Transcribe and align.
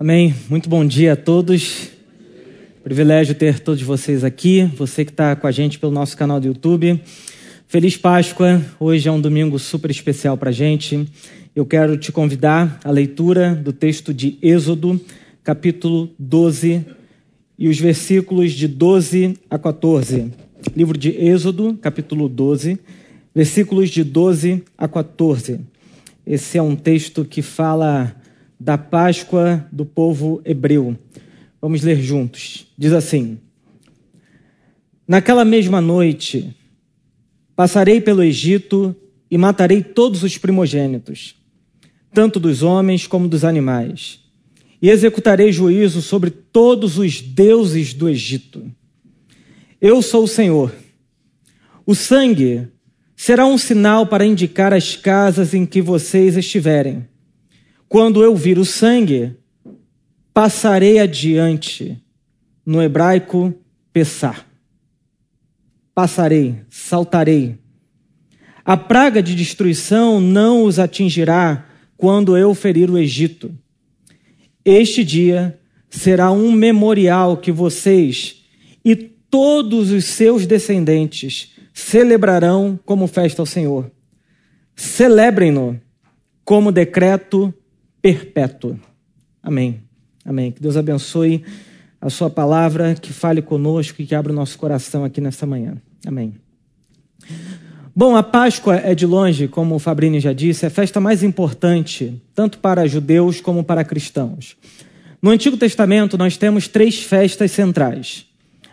Amém. 0.00 0.34
Muito 0.48 0.66
bom 0.66 0.82
dia 0.82 1.12
a 1.12 1.16
todos. 1.16 1.90
Privilégio 2.82 3.34
ter 3.34 3.60
todos 3.60 3.82
vocês 3.82 4.24
aqui. 4.24 4.62
Você 4.74 5.04
que 5.04 5.10
está 5.10 5.36
com 5.36 5.46
a 5.46 5.50
gente 5.50 5.78
pelo 5.78 5.92
nosso 5.92 6.16
canal 6.16 6.40
do 6.40 6.46
YouTube. 6.46 6.98
Feliz 7.68 7.98
Páscoa. 7.98 8.64
Hoje 8.80 9.10
é 9.10 9.12
um 9.12 9.20
domingo 9.20 9.58
super 9.58 9.90
especial 9.90 10.38
para 10.38 10.48
a 10.48 10.52
gente. 10.54 11.06
Eu 11.54 11.66
quero 11.66 11.98
te 11.98 12.10
convidar 12.10 12.80
à 12.82 12.90
leitura 12.90 13.54
do 13.54 13.74
texto 13.74 14.14
de 14.14 14.38
Êxodo, 14.40 14.98
capítulo 15.44 16.08
12, 16.18 16.82
e 17.58 17.68
os 17.68 17.78
versículos 17.78 18.52
de 18.52 18.66
12 18.66 19.36
a 19.50 19.58
14. 19.58 20.32
Livro 20.74 20.96
de 20.96 21.10
Êxodo, 21.10 21.74
capítulo 21.74 22.26
12, 22.26 22.80
versículos 23.34 23.90
de 23.90 24.02
12 24.02 24.64
a 24.78 24.88
14. 24.88 25.60
Esse 26.26 26.56
é 26.56 26.62
um 26.62 26.74
texto 26.74 27.22
que 27.22 27.42
fala 27.42 28.16
da 28.60 28.76
Páscoa 28.76 29.66
do 29.72 29.86
povo 29.86 30.42
hebreu. 30.44 30.94
Vamos 31.62 31.80
ler 31.80 31.98
juntos. 32.02 32.66
Diz 32.76 32.92
assim: 32.92 33.38
Naquela 35.08 35.46
mesma 35.46 35.80
noite, 35.80 36.54
passarei 37.56 38.02
pelo 38.02 38.22
Egito 38.22 38.94
e 39.30 39.38
matarei 39.38 39.82
todos 39.82 40.22
os 40.22 40.36
primogênitos, 40.36 41.36
tanto 42.12 42.38
dos 42.38 42.62
homens 42.62 43.06
como 43.06 43.26
dos 43.26 43.44
animais, 43.44 44.20
e 44.82 44.90
executarei 44.90 45.50
juízo 45.52 46.02
sobre 46.02 46.30
todos 46.30 46.98
os 46.98 47.22
deuses 47.22 47.94
do 47.94 48.08
Egito. 48.10 48.70
Eu 49.80 50.02
sou 50.02 50.24
o 50.24 50.28
Senhor. 50.28 50.74
O 51.86 51.94
sangue 51.94 52.68
será 53.16 53.46
um 53.46 53.56
sinal 53.56 54.06
para 54.06 54.26
indicar 54.26 54.74
as 54.74 54.96
casas 54.96 55.54
em 55.54 55.64
que 55.64 55.80
vocês 55.80 56.36
estiverem. 56.36 57.06
Quando 57.90 58.22
eu 58.22 58.36
vir 58.36 58.56
o 58.56 58.64
sangue, 58.64 59.34
passarei 60.32 61.00
adiante. 61.00 62.00
No 62.64 62.80
hebraico, 62.80 63.52
pensar. 63.92 64.48
Passarei, 65.92 66.60
saltarei. 66.70 67.58
A 68.64 68.76
praga 68.76 69.20
de 69.20 69.34
destruição 69.34 70.20
não 70.20 70.62
os 70.62 70.78
atingirá 70.78 71.66
quando 71.96 72.36
eu 72.36 72.54
ferir 72.54 72.88
o 72.88 72.96
Egito. 72.96 73.52
Este 74.64 75.02
dia 75.02 75.58
será 75.90 76.30
um 76.30 76.52
memorial 76.52 77.38
que 77.38 77.50
vocês 77.50 78.44
e 78.84 78.94
todos 78.94 79.90
os 79.90 80.04
seus 80.04 80.46
descendentes 80.46 81.56
celebrarão 81.74 82.78
como 82.84 83.08
festa 83.08 83.42
ao 83.42 83.46
Senhor. 83.46 83.90
Celebrem-no 84.76 85.80
como 86.44 86.70
decreto 86.70 87.52
perpétuo. 88.00 88.78
Amém. 89.42 89.82
Amém. 90.24 90.52
Que 90.52 90.60
Deus 90.60 90.76
abençoe 90.76 91.44
a 92.00 92.08
sua 92.08 92.30
palavra, 92.30 92.94
que 92.94 93.12
fale 93.12 93.42
conosco 93.42 94.00
e 94.00 94.06
que 94.06 94.14
abra 94.14 94.32
o 94.32 94.34
nosso 94.34 94.58
coração 94.58 95.04
aqui 95.04 95.20
nesta 95.20 95.46
manhã. 95.46 95.76
Amém. 96.06 96.34
Bom, 97.94 98.16
a 98.16 98.22
Páscoa 98.22 98.76
é 98.76 98.94
de 98.94 99.04
longe, 99.04 99.48
como 99.48 99.74
o 99.74 99.78
Fabrini 99.78 100.20
já 100.20 100.32
disse, 100.32 100.64
a 100.64 100.70
festa 100.70 101.00
mais 101.00 101.22
importante, 101.22 102.22
tanto 102.34 102.58
para 102.58 102.86
judeus 102.86 103.40
como 103.40 103.62
para 103.62 103.84
cristãos. 103.84 104.56
No 105.20 105.30
Antigo 105.30 105.56
Testamento, 105.56 106.16
nós 106.16 106.36
temos 106.36 106.66
três 106.66 107.02
festas 107.02 107.50
centrais. 107.50 108.26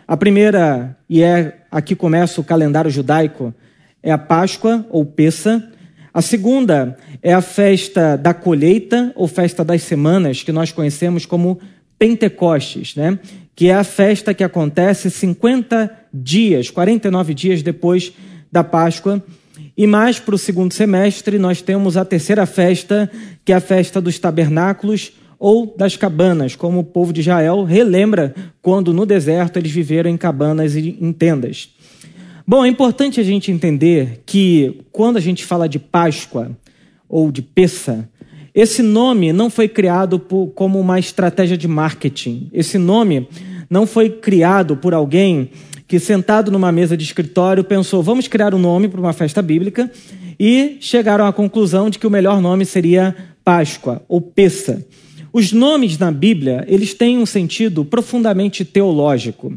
A 0.06 0.16
primeira, 0.16 0.96
e 1.10 1.22
é 1.22 1.66
aqui 1.70 1.94
começa 1.94 2.40
o 2.40 2.44
calendário 2.44 2.90
judaico, 2.90 3.52
é 4.02 4.10
a 4.10 4.16
Páscoa 4.16 4.86
ou 4.88 5.04
Pessa. 5.04 5.70
A 6.18 6.20
segunda 6.20 6.96
é 7.22 7.32
a 7.32 7.40
festa 7.40 8.16
da 8.16 8.34
colheita 8.34 9.12
ou 9.14 9.28
festa 9.28 9.64
das 9.64 9.84
semanas, 9.84 10.42
que 10.42 10.50
nós 10.50 10.72
conhecemos 10.72 11.24
como 11.24 11.60
Pentecostes, 11.96 12.96
né? 12.96 13.20
que 13.54 13.68
é 13.68 13.74
a 13.74 13.84
festa 13.84 14.34
que 14.34 14.42
acontece 14.42 15.12
50 15.12 15.88
dias, 16.12 16.70
49 16.70 17.34
dias 17.34 17.62
depois 17.62 18.12
da 18.50 18.64
Páscoa. 18.64 19.24
E 19.76 19.86
mais 19.86 20.18
para 20.18 20.34
o 20.34 20.38
segundo 20.38 20.74
semestre, 20.74 21.38
nós 21.38 21.62
temos 21.62 21.96
a 21.96 22.04
terceira 22.04 22.46
festa, 22.46 23.08
que 23.44 23.52
é 23.52 23.54
a 23.54 23.60
festa 23.60 24.00
dos 24.00 24.18
tabernáculos 24.18 25.12
ou 25.38 25.72
das 25.78 25.96
cabanas, 25.96 26.56
como 26.56 26.80
o 26.80 26.84
povo 26.84 27.12
de 27.12 27.20
Israel 27.20 27.62
relembra 27.62 28.34
quando 28.60 28.92
no 28.92 29.06
deserto 29.06 29.56
eles 29.56 29.70
viveram 29.70 30.10
em 30.10 30.16
cabanas 30.16 30.74
e 30.74 30.98
em 31.00 31.12
tendas. 31.12 31.77
Bom, 32.50 32.64
é 32.64 32.68
importante 32.68 33.20
a 33.20 33.22
gente 33.22 33.52
entender 33.52 34.22
que 34.24 34.80
quando 34.90 35.18
a 35.18 35.20
gente 35.20 35.44
fala 35.44 35.68
de 35.68 35.78
Páscoa 35.78 36.50
ou 37.06 37.30
de 37.30 37.42
Pessa, 37.42 38.08
esse 38.54 38.80
nome 38.80 39.34
não 39.34 39.50
foi 39.50 39.68
criado 39.68 40.18
por, 40.18 40.46
como 40.54 40.80
uma 40.80 40.98
estratégia 40.98 41.58
de 41.58 41.68
marketing. 41.68 42.48
Esse 42.50 42.78
nome 42.78 43.28
não 43.68 43.86
foi 43.86 44.08
criado 44.08 44.78
por 44.78 44.94
alguém 44.94 45.50
que, 45.86 45.98
sentado 45.98 46.50
numa 46.50 46.72
mesa 46.72 46.96
de 46.96 47.04
escritório, 47.04 47.62
pensou: 47.62 48.02
vamos 48.02 48.26
criar 48.28 48.54
um 48.54 48.58
nome 48.58 48.88
para 48.88 48.98
uma 48.98 49.12
festa 49.12 49.42
bíblica, 49.42 49.92
e 50.40 50.78
chegaram 50.80 51.26
à 51.26 51.32
conclusão 51.34 51.90
de 51.90 51.98
que 51.98 52.06
o 52.06 52.10
melhor 52.10 52.40
nome 52.40 52.64
seria 52.64 53.14
Páscoa 53.44 54.00
ou 54.08 54.22
Pessa. 54.22 54.82
Os 55.34 55.52
nomes 55.52 55.98
na 55.98 56.10
Bíblia, 56.10 56.64
eles 56.66 56.94
têm 56.94 57.18
um 57.18 57.26
sentido 57.26 57.84
profundamente 57.84 58.64
teológico. 58.64 59.52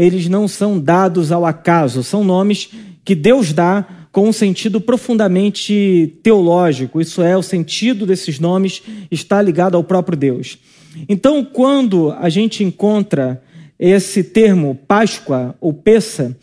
Eles 0.00 0.28
não 0.28 0.48
são 0.48 0.80
dados 0.80 1.30
ao 1.30 1.44
acaso, 1.44 2.02
são 2.02 2.24
nomes 2.24 2.70
que 3.04 3.14
Deus 3.14 3.52
dá 3.52 3.86
com 4.10 4.28
um 4.28 4.32
sentido 4.32 4.80
profundamente 4.80 6.18
teológico. 6.22 7.00
Isso 7.00 7.22
é, 7.22 7.36
o 7.36 7.42
sentido 7.42 8.06
desses 8.06 8.38
nomes 8.38 8.82
está 9.10 9.42
ligado 9.42 9.76
ao 9.76 9.84
próprio 9.84 10.16
Deus. 10.16 10.58
Então, 11.06 11.44
quando 11.44 12.12
a 12.12 12.30
gente 12.30 12.64
encontra 12.64 13.42
esse 13.78 14.24
termo 14.24 14.74
Páscoa 14.74 15.54
ou 15.60 15.72
Pessa, 15.74 16.34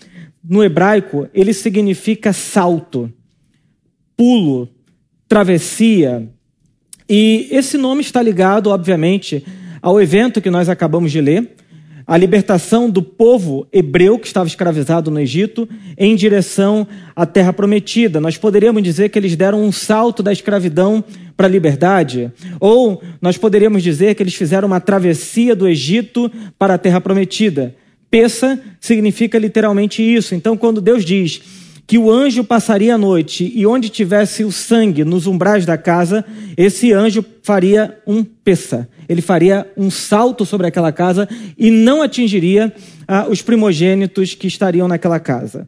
no 0.48 0.64
hebraico, 0.64 1.28
ele 1.34 1.52
significa 1.52 2.32
salto, 2.32 3.12
pulo, 4.16 4.70
travessia, 5.28 6.30
e 7.10 7.48
esse 7.50 7.76
nome 7.76 8.02
está 8.02 8.22
ligado, 8.22 8.70
obviamente, 8.70 9.44
ao 9.82 10.00
evento 10.00 10.42
que 10.42 10.52
nós 10.52 10.70
acabamos 10.70 11.12
de 11.12 11.22
ler, 11.22 11.56
a 12.08 12.16
libertação 12.16 12.90
do 12.90 13.04
povo 13.04 13.68
hebreu 13.72 14.18
que 14.18 14.28
estava 14.28 14.48
escravizado 14.48 15.12
no 15.12 15.20
Egito 15.20 15.68
em 15.98 16.16
direção 16.16 16.88
à 17.14 17.26
terra 17.26 17.52
prometida. 17.52 18.22
Nós 18.22 18.38
poderíamos 18.38 18.82
dizer 18.82 19.10
que 19.10 19.20
eles 19.20 19.36
deram 19.36 19.62
um 19.62 19.74
salto 19.74 20.24
da 20.24 20.32
escravidão 20.32 21.04
para 21.36 21.48
a 21.48 21.50
liberdade, 21.50 22.32
ou 22.60 23.04
nós 23.22 23.38
poderíamos 23.38 23.84
dizer 23.84 24.16
que 24.16 24.24
eles 24.24 24.34
fizeram 24.34 24.68
uma 24.68 24.80
travessia 24.80 25.56
do 25.56 25.68
Egito 25.68 26.32
para 26.58 26.76
a 26.76 26.78
terra 26.78 27.02
prometida. 27.02 27.76
Peça 28.10 28.60
significa 28.80 29.38
literalmente 29.38 30.02
isso. 30.02 30.34
Então, 30.34 30.56
quando 30.56 30.80
Deus 30.80 31.04
diz 31.04 31.42
que 31.88 31.98
o 31.98 32.12
anjo 32.12 32.44
passaria 32.44 32.96
a 32.96 32.98
noite 32.98 33.50
e 33.56 33.66
onde 33.66 33.88
tivesse 33.88 34.44
o 34.44 34.52
sangue 34.52 35.06
nos 35.06 35.26
umbrais 35.26 35.66
da 35.66 35.78
casa, 35.78 36.26
esse 36.58 36.92
anjo 36.92 37.24
faria 37.42 37.98
um 38.06 38.26
peça. 38.26 38.90
Ele 39.08 39.22
faria 39.22 39.66
um 39.78 39.90
salto 39.90 40.46
sobre 40.46 40.68
aquela 40.68 40.92
casa 40.92 41.30
e 41.58 41.72
não 41.72 42.02
atingiria 42.02 42.74
ah, 43.08 43.26
os 43.30 43.42
primogênitos 43.42 44.34
que 44.34 44.48
estariam 44.48 44.86
naquela 44.86 45.18
casa. 45.18 45.66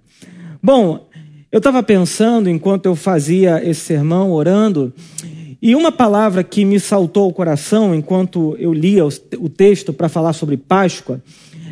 Bom, 0.62 1.08
eu 1.50 1.60
estava 1.60 1.82
pensando 1.82 2.50
enquanto 2.50 2.86
eu 2.86 2.98
fazia 2.98 3.64
esse 3.64 3.80
sermão, 3.80 4.34
orando, 4.34 4.94
e 5.62 5.74
uma 5.74 5.92
palavra 5.92 6.44
que 6.44 6.66
me 6.66 6.82
saltou 6.82 7.24
ao 7.24 7.34
coração 7.34 7.96
enquanto 7.96 8.58
eu 8.60 8.74
lia 8.74 9.06
o 9.06 9.50
texto 9.50 9.94
para 9.94 10.10
falar 10.10 10.34
sobre 10.34 10.58
Páscoa 10.58 11.22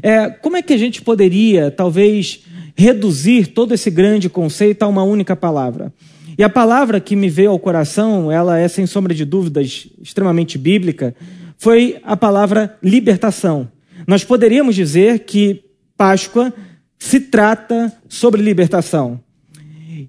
é 0.02 0.30
como 0.30 0.58
é 0.58 0.62
que 0.62 0.74
a 0.74 0.78
gente 0.78 1.02
poderia, 1.02 1.72
talvez, 1.72 2.44
reduzir 2.78 3.48
todo 3.48 3.74
esse 3.74 3.90
grande 3.90 4.30
conceito 4.30 4.84
a 4.84 4.88
uma 4.88 5.04
única 5.04 5.36
palavra. 5.36 5.92
E 6.38 6.44
a 6.44 6.50
palavra 6.50 7.00
que 7.00 7.16
me 7.16 7.28
veio 7.28 7.50
ao 7.50 7.58
coração, 7.58 8.32
ela 8.32 8.60
é 8.60 8.68
sem 8.68 8.86
sombra 8.86 9.16
de 9.16 9.26
dúvidas 9.26 9.88
extremamente 10.00 10.58
bíblica, 10.58 11.16
foi 11.58 12.00
a 12.04 12.16
palavra 12.16 12.78
libertação. 12.84 13.68
Nós 14.06 14.24
poderíamos 14.24 14.76
dizer 14.76 15.20
que 15.20 15.64
Páscoa 15.98 16.54
se 17.00 17.20
trata 17.20 17.92
sobre 18.08 18.44
libertação. 18.44 19.20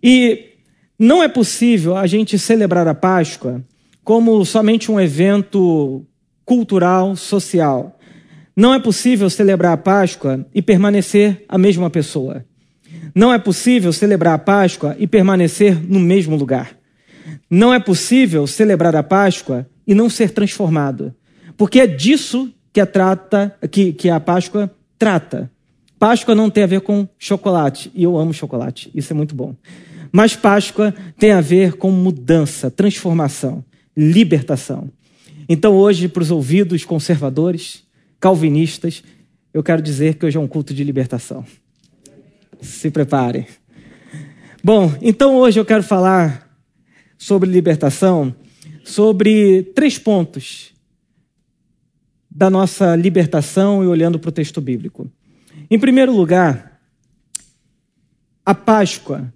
E 0.03 0.49
não 0.99 1.23
é 1.23 1.29
possível 1.29 1.97
a 1.97 2.07
gente 2.07 2.39
celebrar 2.39 2.87
a 2.87 2.95
Páscoa 2.95 3.65
como 4.05 4.45
somente 4.45 4.93
um 4.93 5.01
evento 5.01 6.05
cultural, 6.45 7.17
social. 7.17 7.99
Não 8.55 8.75
é 8.75 8.81
possível 8.81 9.31
celebrar 9.31 9.73
a 9.73 9.77
Páscoa 9.79 10.47
e 10.55 10.61
permanecer 10.61 11.45
a 11.49 11.57
mesma 11.57 11.89
pessoa. 11.89 12.45
Não 13.15 13.33
é 13.33 13.39
possível 13.39 13.93
celebrar 13.93 14.35
a 14.35 14.39
Páscoa 14.39 14.97
e 14.99 15.07
permanecer 15.07 15.81
no 15.83 15.99
mesmo 15.99 16.37
lugar. 16.37 16.77
Não 17.51 17.73
é 17.73 17.81
possível 17.81 18.47
celebrar 18.47 18.95
a 18.95 19.03
Páscoa 19.03 19.69
e 19.87 19.95
não 19.95 20.11
ser 20.11 20.31
transformado. 20.31 21.15
Porque 21.57 21.81
é 21.81 21.87
disso 21.87 22.53
que 22.73 22.81
a, 22.81 22.87
trata, 22.87 23.57
que, 23.71 23.93
que 23.93 24.09
a 24.09 24.21
Páscoa 24.21 24.71
trata. 24.99 25.51
Páscoa 25.99 26.35
não 26.35 26.49
tem 26.49 26.63
a 26.63 26.69
ver 26.69 26.81
com 26.81 27.09
chocolate, 27.19 27.91
e 27.95 28.05
eu 28.05 28.17
amo 28.17 28.33
chocolate, 28.33 28.91
isso 28.95 29.13
é 29.13 29.17
muito 29.17 29.35
bom. 29.35 29.55
Mas 30.13 30.37
Páscoa 30.37 30.95
tem 31.19 31.33
a 31.33 31.41
ver 31.41 31.73
com 31.73 31.91
mudança, 31.91 32.71
transformação, 32.71 33.65
libertação. 33.97 34.91
Então, 35.49 35.75
hoje, 35.75 36.09
para 36.09 36.23
os 36.23 36.31
ouvidos 36.31 36.85
conservadores, 36.85 37.83
calvinistas, 38.21 39.03
eu 39.53 39.63
quero 39.63 39.83
dizer 39.83 40.15
que 40.15 40.27
hoje 40.27 40.37
é 40.37 40.41
um 40.41 40.47
culto 40.47 40.73
de 40.73 40.85
libertação. 40.85 41.45
Se 42.61 42.91
preparem. 42.91 43.47
Bom, 44.63 44.93
então 45.01 45.37
hoje 45.37 45.59
eu 45.61 45.65
quero 45.65 45.83
falar 45.83 46.49
sobre 47.17 47.49
libertação, 47.51 48.35
sobre 48.85 49.63
três 49.75 49.99
pontos 49.99 50.73
da 52.31 52.49
nossa 52.49 52.95
libertação 52.95 53.83
e 53.83 53.87
olhando 53.87 54.19
para 54.19 54.29
o 54.29 54.33
texto 54.33 54.61
bíblico. 54.61 55.11
Em 55.71 55.79
primeiro 55.79 56.15
lugar, 56.15 56.81
a 58.47 58.55
Páscoa, 58.55 59.33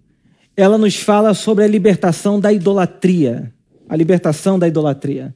ela 0.56 0.78
nos 0.78 0.96
fala 0.96 1.34
sobre 1.34 1.64
a 1.64 1.68
libertação 1.68 2.40
da 2.40 2.52
idolatria, 2.52 3.52
a 3.88 3.96
libertação 3.96 4.58
da 4.58 4.68
idolatria. 4.68 5.34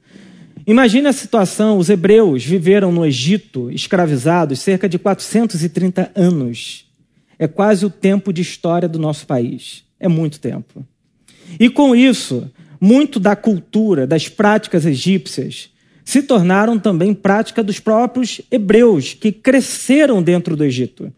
Imagine 0.65 1.07
a 1.07 1.13
situação: 1.13 1.77
os 1.77 1.89
hebreus 1.89 2.43
viveram 2.43 2.91
no 2.91 3.05
Egito 3.05 3.69
escravizados 3.69 4.59
cerca 4.59 4.87
de 4.89 4.97
430 4.97 6.11
anos. 6.15 6.86
É 7.39 7.47
quase 7.47 7.85
o 7.85 7.89
tempo 7.89 8.33
de 8.33 8.41
história 8.41 8.87
do 8.87 8.99
nosso 8.99 9.25
país. 9.27 9.83
É 9.99 10.07
muito 10.07 10.39
tempo. 10.39 10.85
E 11.59 11.69
com 11.69 11.95
isso, 11.95 12.49
muito 12.79 13.19
da 13.19 13.35
cultura, 13.35 14.05
das 14.05 14.27
práticas 14.27 14.85
egípcias, 14.85 15.69
se 16.03 16.23
tornaram 16.23 16.79
também 16.79 17.13
prática 17.13 17.63
dos 17.63 17.79
próprios 17.79 18.41
hebreus, 18.49 19.13
que 19.13 19.31
cresceram 19.31 20.23
dentro 20.23 20.55
do 20.55 20.63
Egito. 20.63 21.11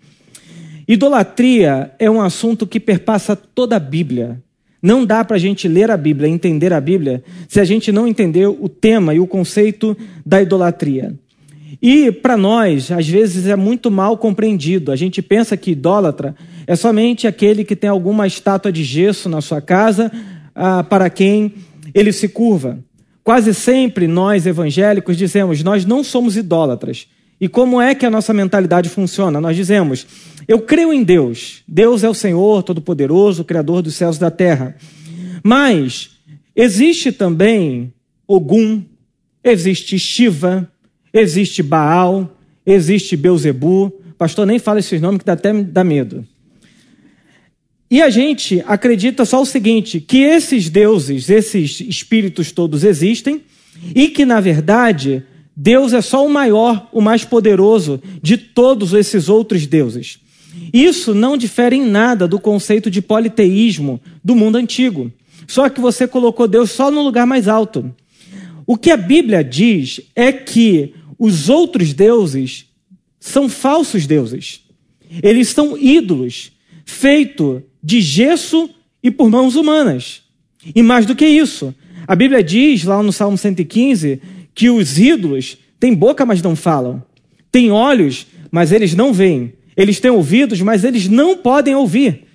Idolatria 0.88 1.92
é 2.00 2.10
um 2.10 2.20
assunto 2.20 2.66
que 2.66 2.80
perpassa 2.80 3.36
toda 3.36 3.76
a 3.76 3.80
Bíblia. 3.80 4.42
Não 4.82 5.06
dá 5.06 5.24
para 5.24 5.36
a 5.36 5.40
gente 5.40 5.68
ler 5.68 5.92
a 5.92 5.98
Bíblia, 5.98 6.28
entender 6.28 6.74
a 6.74 6.82
Bíblia, 6.82 7.24
se 7.48 7.60
a 7.60 7.64
gente 7.64 7.92
não 7.92 8.08
entender 8.08 8.48
o 8.48 8.68
tema 8.68 9.14
e 9.14 9.20
o 9.20 9.28
conceito 9.28 9.96
da 10.26 10.42
idolatria. 10.42 11.14
E 11.82 12.12
para 12.12 12.36
nós, 12.36 12.92
às 12.92 13.08
vezes 13.08 13.46
é 13.48 13.56
muito 13.56 13.92
mal 13.92 14.18
compreendido. 14.18 14.92
A 14.92 14.96
gente 14.96 15.22
pensa 15.22 15.56
que 15.56 15.72
idólatra 15.72 16.36
é 16.66 16.76
somente 16.76 17.28
aquele 17.28 17.64
que 17.64 17.76
tem 17.76 17.90
alguma 17.90 18.26
estátua 18.26 18.72
de 18.72 18.84
gesso 18.84 19.30
na 19.30 19.42
sua 19.42 19.62
casa 19.62 20.12
ah, 20.56 20.84
para 20.84 21.10
quem 21.10 21.54
ele 21.94 22.12
se 22.12 22.28
curva. 22.28 22.80
Quase 23.24 23.54
sempre 23.54 24.08
nós 24.08 24.46
evangélicos 24.46 25.18
dizemos: 25.18 25.64
nós 25.64 25.86
não 25.86 26.04
somos 26.04 26.36
idólatras. 26.36 27.08
E 27.42 27.48
como 27.48 27.80
é 27.80 27.96
que 27.96 28.06
a 28.06 28.10
nossa 28.10 28.34
mentalidade 28.34 28.90
funciona? 28.90 29.40
Nós 29.40 29.56
dizemos: 29.56 30.06
eu 30.48 30.60
creio 30.60 30.92
em 30.92 31.04
Deus. 31.04 31.64
Deus 31.68 32.04
é 32.04 32.10
o 32.10 32.14
Senhor 32.14 32.64
Todo-Poderoso, 32.64 33.44
Criador 33.44 33.82
dos 33.82 33.96
céus 33.96 34.18
e 34.18 34.20
da 34.20 34.32
terra. 34.32 34.76
Mas 35.44 36.10
existe 36.56 37.12
também 37.12 37.94
Ogum, 38.28 38.84
existe 39.44 39.98
Shiva, 39.98 40.70
existe 41.14 41.62
Baal, 41.64 42.38
existe 42.66 43.16
Beuzebu. 43.16 43.94
Pastor, 44.18 44.46
nem 44.46 44.60
fala 44.60 44.80
esses 44.80 45.00
nomes 45.00 45.20
que 45.20 45.26
dá 45.26 45.34
até 45.34 45.54
dá 45.54 45.84
medo. 45.84 46.26
E 47.92 48.02
a 48.02 48.10
gente 48.10 48.64
acredita 48.68 49.26
só 49.26 49.42
o 49.42 49.46
seguinte: 49.46 50.00
que 50.00 50.20
esses 50.20 50.70
deuses, 50.70 51.30
esses 51.30 51.80
espíritos 51.80 52.52
todos 52.52 52.84
existem 52.84 53.42
e 53.96 54.10
que, 54.10 54.26
na 54.26 54.40
verdade, 54.40 55.24
Deus 55.56 55.94
é 55.94 56.02
só 56.02 56.26
o 56.26 56.30
maior, 56.30 56.88
o 56.92 57.02
mais 57.02 57.26
poderoso 57.26 58.02
de 58.22 58.38
todos 58.38 58.94
esses 58.94 59.28
outros 59.28 59.66
deuses. 59.66 60.20
Isso 60.74 61.14
não 61.14 61.38
difere 61.38 61.76
em 61.76 61.86
nada 61.86 62.28
do 62.28 62.40
conceito 62.40 62.90
de 62.90 63.02
politeísmo 63.02 64.00
do 64.24 64.36
mundo 64.36 64.58
antigo. 64.58 65.12
Só 65.48 65.68
que 65.70 65.82
você 65.82 66.08
colocou 66.08 66.48
Deus 66.48 66.72
só 66.72 66.92
no 66.92 67.02
lugar 67.02 67.26
mais 67.26 67.48
alto. 67.48 67.94
O 68.66 68.78
que 68.78 68.92
a 68.92 68.98
Bíblia 68.98 69.44
diz 69.44 70.00
é 70.16 70.32
que 70.32 70.94
os 71.20 71.50
outros 71.50 71.94
deuses 71.94 72.66
são 73.20 73.50
falsos 73.50 74.08
deuses. 74.08 74.62
Eles 75.22 75.50
são 75.50 75.78
ídolos, 75.78 76.54
feitos 76.86 77.62
de 77.84 78.00
gesso 78.00 78.70
e 79.04 79.12
por 79.12 79.30
mãos 79.30 79.56
humanas. 79.56 80.22
E 80.74 80.82
mais 80.82 81.06
do 81.06 81.16
que 81.16 81.28
isso, 81.28 81.76
a 82.08 82.16
Bíblia 82.16 82.42
diz 82.42 82.84
lá 82.86 83.04
no 83.04 83.12
Salmo 83.12 83.38
115 83.38 84.22
que 84.56 84.70
os 84.70 84.98
ídolos 84.98 85.58
têm 85.80 85.94
boca, 85.94 86.26
mas 86.26 86.42
não 86.42 86.56
falam, 86.56 87.04
têm 87.52 87.72
olhos, 87.72 88.28
mas 88.52 88.72
eles 88.72 88.96
não 88.96 89.14
veem, 89.14 89.54
eles 89.76 90.00
têm 90.00 90.12
ouvidos, 90.12 90.62
mas 90.62 90.84
eles 90.84 91.08
não 91.08 91.38
podem 91.38 91.76
ouvir. 91.76 92.26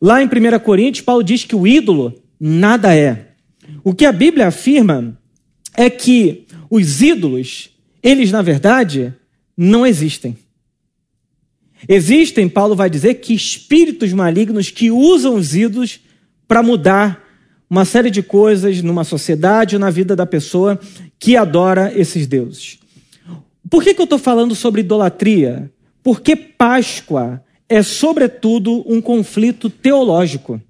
Lá 0.00 0.22
em 0.22 0.26
1 0.26 0.58
Coríntios, 0.60 1.04
Paulo 1.04 1.22
diz 1.22 1.44
que 1.44 1.56
o 1.56 1.66
ídolo 1.66 2.14
nada 2.38 2.94
é. 2.94 3.28
O 3.82 3.94
que 3.94 4.04
a 4.04 4.12
Bíblia 4.12 4.48
afirma 4.48 5.18
é 5.74 5.90
que 5.90 6.46
os 6.70 7.02
ídolos, 7.02 7.70
eles 8.06 8.30
na 8.30 8.40
verdade 8.40 9.12
não 9.56 9.84
existem. 9.84 10.38
Existem, 11.88 12.48
Paulo 12.48 12.76
vai 12.76 12.88
dizer, 12.88 13.14
que 13.14 13.34
espíritos 13.34 14.12
malignos 14.12 14.70
que 14.70 14.92
usam 14.92 15.34
os 15.34 15.56
ídolos 15.56 15.98
para 16.46 16.62
mudar 16.62 17.24
uma 17.68 17.84
série 17.84 18.08
de 18.08 18.22
coisas 18.22 18.80
numa 18.80 19.02
sociedade 19.02 19.74
ou 19.74 19.80
na 19.80 19.90
vida 19.90 20.14
da 20.14 20.24
pessoa 20.24 20.78
que 21.18 21.36
adora 21.36 21.92
esses 21.98 22.28
deuses. 22.28 22.78
Por 23.68 23.82
que, 23.82 23.92
que 23.92 24.00
eu 24.00 24.04
estou 24.04 24.20
falando 24.20 24.54
sobre 24.54 24.82
idolatria? 24.82 25.68
Porque 26.00 26.36
Páscoa 26.36 27.42
é, 27.68 27.82
sobretudo, 27.82 28.84
um 28.86 29.00
conflito 29.00 29.68
teológico. 29.68 30.60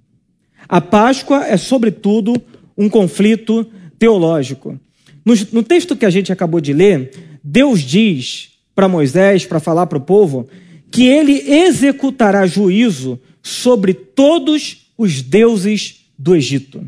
A 0.67 0.81
Páscoa 0.81 1.45
é, 1.45 1.55
sobretudo, 1.55 2.33
um 2.75 2.89
conflito 2.89 3.63
teológico. 3.99 4.79
No, 5.27 5.33
no 5.51 5.61
texto 5.61 5.93
que 5.93 6.05
a 6.05 6.09
gente 6.09 6.31
acabou 6.31 6.61
de 6.61 6.71
ler, 6.71 7.11
Deus 7.43 7.81
diz 7.81 8.51
para 8.73 8.87
Moisés, 8.87 9.45
para 9.45 9.59
falar 9.59 9.85
para 9.87 9.97
o 9.97 10.01
povo, 10.01 10.47
que 10.89 11.05
ele 11.05 11.33
executará 11.51 12.47
juízo 12.47 13.19
sobre 13.43 13.93
todos 13.93 14.87
os 14.97 15.21
deuses 15.21 16.05
do 16.17 16.33
Egito. 16.33 16.81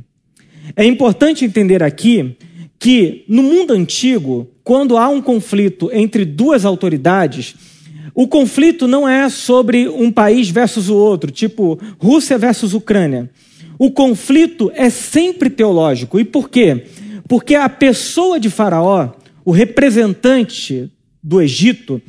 É 0.74 0.86
importante 0.86 1.44
entender 1.44 1.84
aqui 1.84 2.38
que 2.80 3.26
no 3.28 3.44
mundo 3.44 3.74
antigo, 3.74 4.50
quando 4.64 4.96
há 4.96 5.10
um 5.10 5.22
conflito 5.22 5.90
entre 5.92 6.24
duas 6.24 6.64
autoridades, 6.64 7.56
o 8.16 8.26
conflito 8.26 8.88
não 8.88 9.06
é 9.06 9.28
sobre 9.28 9.90
um 9.90 10.10
país 10.10 10.50
versus 10.50 10.88
o 10.88 10.96
outro, 10.96 11.30
tipo 11.30 11.78
Rússia 11.98 12.38
versus 12.38 12.74
Ucrânia. 12.74 13.30
O 13.78 13.92
conflito 13.92 14.72
é 14.76 14.90
sempre 14.90 15.50
teológico. 15.50 16.18
E 16.18 16.24
por 16.24 16.50
quê? 16.50 16.86
Porque 17.30 17.54
a 17.54 17.70
pessoa 17.70 18.40
de 18.40 18.50
Faraó, 18.50 19.12
o 19.46 19.52
representante 19.52 20.92
do 21.22 21.40
Egito, 21.40 22.02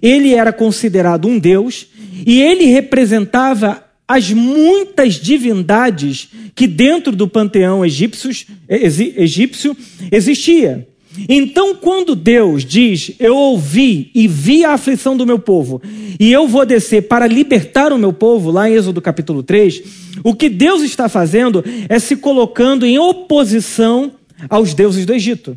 ele 0.00 0.34
era 0.34 0.52
considerado 0.52 1.26
um 1.26 1.36
deus 1.36 1.88
e 2.24 2.40
ele 2.40 2.66
representava 2.66 3.84
as 4.06 4.30
muitas 4.30 5.14
divindades 5.14 6.28
que 6.54 6.68
dentro 6.68 7.14
do 7.14 7.26
panteão 7.26 7.84
egípcio, 7.84 8.30
egípcio 8.68 9.76
existia. 10.12 10.86
Então, 11.28 11.74
quando 11.74 12.14
Deus 12.14 12.64
diz: 12.64 13.12
Eu 13.18 13.36
ouvi 13.36 14.12
e 14.14 14.28
vi 14.28 14.64
a 14.64 14.74
aflição 14.74 15.16
do 15.16 15.26
meu 15.26 15.40
povo, 15.40 15.82
e 16.20 16.30
eu 16.30 16.46
vou 16.46 16.64
descer 16.64 17.08
para 17.08 17.26
libertar 17.26 17.92
o 17.92 17.98
meu 17.98 18.12
povo, 18.12 18.52
lá 18.52 18.70
em 18.70 18.74
Êxodo 18.74 19.00
capítulo 19.00 19.42
3, 19.42 19.82
o 20.22 20.34
que 20.34 20.48
Deus 20.48 20.82
está 20.82 21.08
fazendo 21.08 21.64
é 21.88 21.98
se 21.98 22.14
colocando 22.14 22.86
em 22.86 22.96
oposição 22.98 24.12
aos 24.48 24.74
deuses 24.74 25.06
do 25.06 25.14
Egito. 25.14 25.56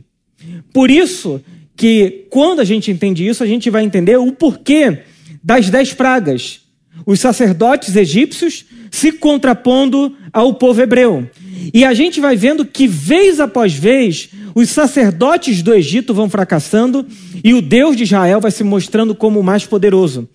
Por 0.73 0.89
isso 0.89 1.41
que 1.75 2.25
quando 2.29 2.59
a 2.59 2.63
gente 2.63 2.91
entende 2.91 3.27
isso, 3.27 3.43
a 3.43 3.47
gente 3.47 3.69
vai 3.69 3.83
entender 3.83 4.17
o 4.17 4.31
porquê 4.31 4.99
das 5.43 5.69
dez 5.69 5.93
pragas. 5.93 6.61
Os 7.05 7.19
sacerdotes 7.19 7.95
egípcios 7.95 8.65
se 8.91 9.11
contrapondo 9.11 10.15
ao 10.31 10.53
povo 10.53 10.81
hebreu. 10.81 11.27
E 11.73 11.83
a 11.85 11.93
gente 11.93 12.19
vai 12.19 12.35
vendo 12.35 12.65
que, 12.65 12.87
vez 12.87 13.39
após 13.39 13.73
vez, 13.73 14.29
os 14.53 14.69
sacerdotes 14.69 15.61
do 15.61 15.73
Egito 15.73 16.13
vão 16.13 16.29
fracassando 16.29 17.05
e 17.43 17.53
o 17.53 17.61
Deus 17.61 17.95
de 17.95 18.03
Israel 18.03 18.41
vai 18.41 18.51
se 18.51 18.63
mostrando 18.63 19.15
como 19.15 19.39
o 19.39 19.43
mais 19.43 19.65
poderoso. 19.65 20.27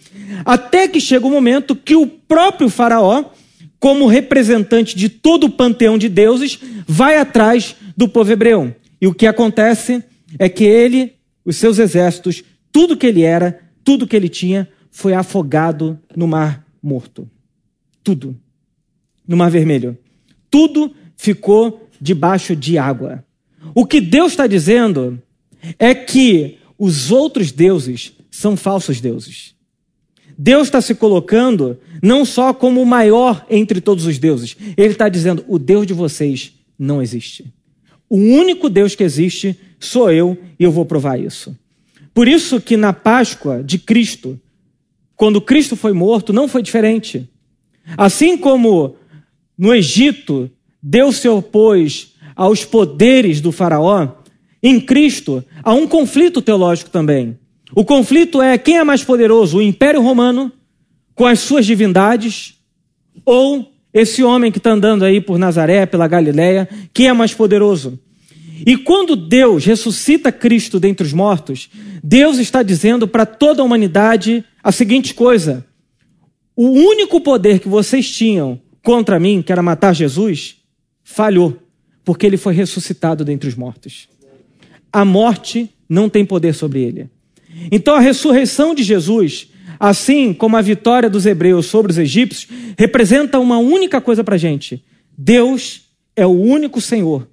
Até 0.44 0.88
que 0.88 1.00
chega 1.00 1.26
o 1.26 1.30
momento 1.30 1.76
que 1.76 1.94
o 1.94 2.06
próprio 2.06 2.68
Faraó, 2.68 3.24
como 3.78 4.06
representante 4.06 4.96
de 4.96 5.08
todo 5.08 5.44
o 5.44 5.50
panteão 5.50 5.98
de 5.98 6.08
deuses, 6.08 6.58
vai 6.86 7.18
atrás 7.18 7.76
do 7.96 8.08
povo 8.08 8.30
hebreu. 8.30 8.74
E 9.00 9.06
o 9.06 9.14
que 9.14 9.26
acontece 9.26 10.04
é 10.38 10.48
que 10.48 10.64
ele 10.64 11.16
os 11.44 11.56
seus 11.56 11.78
exércitos, 11.78 12.42
tudo 12.72 12.96
que 12.96 13.06
ele 13.06 13.22
era, 13.22 13.60
tudo 13.84 14.06
que 14.06 14.16
ele 14.16 14.28
tinha, 14.28 14.68
foi 14.90 15.14
afogado 15.14 15.98
no 16.16 16.26
Mar 16.26 16.66
Morto. 16.82 17.30
Tudo. 18.02 18.36
No 19.26 19.36
Mar 19.36 19.50
Vermelho. 19.50 19.96
Tudo 20.50 20.92
ficou 21.16 21.88
debaixo 22.00 22.56
de 22.56 22.76
água. 22.76 23.24
O 23.74 23.86
que 23.86 24.00
Deus 24.00 24.32
está 24.32 24.46
dizendo 24.46 25.22
é 25.78 25.94
que 25.94 26.58
os 26.78 27.10
outros 27.10 27.52
deuses 27.52 28.12
são 28.30 28.56
falsos 28.56 29.00
deuses. 29.00 29.54
Deus 30.36 30.68
está 30.68 30.80
se 30.80 30.94
colocando 30.94 31.78
não 32.02 32.24
só 32.24 32.52
como 32.52 32.82
o 32.82 32.86
maior 32.86 33.46
entre 33.48 33.80
todos 33.80 34.04
os 34.04 34.18
deuses, 34.18 34.56
ele 34.76 34.92
está 34.92 35.08
dizendo: 35.08 35.44
o 35.48 35.58
Deus 35.58 35.86
de 35.86 35.94
vocês 35.94 36.52
não 36.78 37.00
existe. 37.00 37.52
O 38.08 38.16
único 38.16 38.68
Deus 38.68 38.94
que 38.94 39.02
existe 39.02 39.58
sou 39.80 40.10
eu 40.10 40.36
e 40.58 40.64
eu 40.64 40.70
vou 40.70 40.84
provar 40.84 41.18
isso. 41.18 41.56
Por 42.14 42.28
isso 42.28 42.60
que 42.60 42.76
na 42.76 42.92
Páscoa 42.92 43.62
de 43.62 43.78
Cristo, 43.78 44.40
quando 45.14 45.40
Cristo 45.40 45.76
foi 45.76 45.92
morto, 45.92 46.32
não 46.32 46.48
foi 46.48 46.62
diferente. 46.62 47.28
Assim 47.96 48.36
como 48.36 48.96
no 49.56 49.74
Egito 49.74 50.50
Deus 50.82 51.16
se 51.16 51.28
opôs 51.28 52.14
aos 52.34 52.64
poderes 52.64 53.40
do 53.40 53.50
Faraó, 53.50 54.08
em 54.62 54.80
Cristo 54.80 55.44
há 55.62 55.72
um 55.74 55.86
conflito 55.86 56.40
teológico 56.40 56.90
também. 56.90 57.38
O 57.74 57.84
conflito 57.84 58.40
é 58.40 58.56
quem 58.56 58.78
é 58.78 58.84
mais 58.84 59.02
poderoso, 59.02 59.58
o 59.58 59.62
Império 59.62 60.00
Romano, 60.00 60.52
com 61.14 61.26
as 61.26 61.40
suas 61.40 61.66
divindades, 61.66 62.54
ou 63.24 63.72
esse 63.98 64.22
homem 64.22 64.52
que 64.52 64.58
está 64.58 64.72
andando 64.72 65.06
aí 65.06 65.22
por 65.22 65.38
Nazaré, 65.38 65.86
pela 65.86 66.06
Galiléia, 66.06 66.68
quem 66.92 67.08
é 67.08 67.14
mais 67.14 67.32
poderoso? 67.32 67.98
E 68.66 68.76
quando 68.76 69.16
Deus 69.16 69.64
ressuscita 69.64 70.30
Cristo 70.30 70.78
dentre 70.78 71.06
os 71.06 71.14
mortos, 71.14 71.70
Deus 72.04 72.36
está 72.36 72.62
dizendo 72.62 73.08
para 73.08 73.24
toda 73.24 73.62
a 73.62 73.64
humanidade 73.64 74.44
a 74.62 74.70
seguinte 74.70 75.14
coisa: 75.14 75.64
o 76.54 76.68
único 76.68 77.22
poder 77.22 77.58
que 77.58 77.68
vocês 77.68 78.10
tinham 78.10 78.60
contra 78.82 79.18
mim, 79.18 79.40
que 79.40 79.50
era 79.50 79.62
matar 79.62 79.94
Jesus, 79.94 80.56
falhou, 81.02 81.56
porque 82.04 82.26
ele 82.26 82.36
foi 82.36 82.52
ressuscitado 82.52 83.24
dentre 83.24 83.48
os 83.48 83.54
mortos. 83.54 84.10
A 84.92 85.06
morte 85.06 85.70
não 85.88 86.10
tem 86.10 86.22
poder 86.22 86.54
sobre 86.54 86.82
ele. 86.82 87.08
Então 87.72 87.94
a 87.94 88.00
ressurreição 88.00 88.74
de 88.74 88.82
Jesus, 88.82 89.48
assim 89.78 90.32
como 90.32 90.56
a 90.56 90.62
vitória 90.62 91.10
dos 91.10 91.26
hebreus 91.26 91.66
sobre 91.66 91.92
os 91.92 91.98
egípcios, 91.98 92.48
representa 92.78 93.38
uma 93.38 93.58
única 93.58 94.00
coisa 94.00 94.22
para 94.24 94.34
a 94.36 94.38
gente: 94.38 94.84
Deus 95.16 95.82
é 96.14 96.26
o 96.26 96.30
único 96.30 96.80
Senhor 96.80 97.28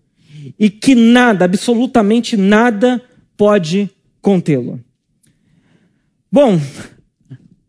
e 0.60 0.70
que 0.70 0.96
nada, 0.96 1.46
absolutamente 1.46 2.36
nada, 2.36 3.02
pode 3.38 3.90
contê-lo. 4.22 4.80
Bom, 6.32 6.60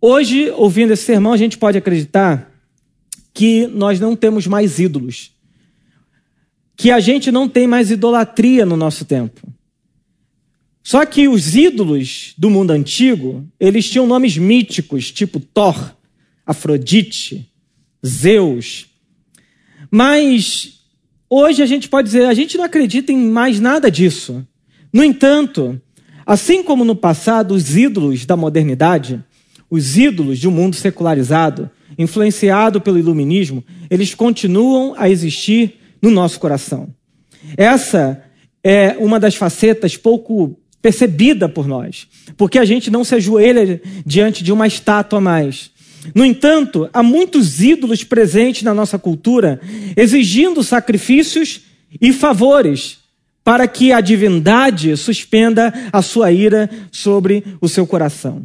hoje, 0.00 0.50
ouvindo 0.50 0.92
esse 0.92 1.04
sermão, 1.04 1.32
a 1.32 1.36
gente 1.36 1.58
pode 1.58 1.78
acreditar 1.78 2.50
que 3.32 3.66
nós 3.66 4.00
não 4.00 4.16
temos 4.16 4.46
mais 4.46 4.78
ídolos, 4.78 5.32
que 6.76 6.90
a 6.90 7.00
gente 7.00 7.30
não 7.30 7.48
tem 7.48 7.66
mais 7.66 7.90
idolatria 7.90 8.64
no 8.64 8.76
nosso 8.76 9.04
tempo. 9.04 9.53
Só 10.84 11.06
que 11.06 11.26
os 11.26 11.56
ídolos 11.56 12.34
do 12.36 12.50
mundo 12.50 12.70
antigo, 12.70 13.48
eles 13.58 13.88
tinham 13.88 14.06
nomes 14.06 14.36
míticos, 14.36 15.10
tipo 15.10 15.40
Thor, 15.40 15.94
Afrodite, 16.44 17.50
Zeus. 18.06 18.84
Mas 19.90 20.80
hoje 21.28 21.62
a 21.62 21.66
gente 21.66 21.88
pode 21.88 22.08
dizer, 22.08 22.26
a 22.26 22.34
gente 22.34 22.58
não 22.58 22.64
acredita 22.64 23.10
em 23.10 23.16
mais 23.16 23.58
nada 23.60 23.90
disso. 23.90 24.46
No 24.92 25.02
entanto, 25.02 25.80
assim 26.26 26.62
como 26.62 26.84
no 26.84 26.94
passado, 26.94 27.54
os 27.54 27.74
ídolos 27.74 28.26
da 28.26 28.36
modernidade, 28.36 29.24
os 29.70 29.96
ídolos 29.96 30.38
de 30.38 30.46
um 30.46 30.52
mundo 30.52 30.76
secularizado, 30.76 31.70
influenciado 31.96 32.78
pelo 32.78 32.98
iluminismo, 32.98 33.64
eles 33.88 34.14
continuam 34.14 34.94
a 34.98 35.08
existir 35.08 35.80
no 36.02 36.10
nosso 36.10 36.38
coração. 36.38 36.94
Essa 37.56 38.22
é 38.62 38.98
uma 38.98 39.18
das 39.18 39.34
facetas 39.34 39.96
pouco 39.96 40.58
percebida 40.84 41.48
por 41.48 41.66
nós, 41.66 42.06
porque 42.36 42.58
a 42.58 42.64
gente 42.66 42.90
não 42.90 43.04
se 43.04 43.14
ajoelha 43.14 43.80
diante 44.04 44.44
de 44.44 44.52
uma 44.52 44.66
estátua 44.66 45.18
mais. 45.18 45.70
No 46.14 46.22
entanto, 46.22 46.90
há 46.92 47.02
muitos 47.02 47.62
ídolos 47.62 48.04
presentes 48.04 48.64
na 48.64 48.74
nossa 48.74 48.98
cultura, 48.98 49.58
exigindo 49.96 50.62
sacrifícios 50.62 51.62
e 51.98 52.12
favores 52.12 52.98
para 53.42 53.66
que 53.66 53.92
a 53.92 54.02
divindade 54.02 54.94
suspenda 54.98 55.72
a 55.90 56.02
sua 56.02 56.30
ira 56.30 56.68
sobre 56.92 57.42
o 57.62 57.68
seu 57.68 57.86
coração. 57.86 58.42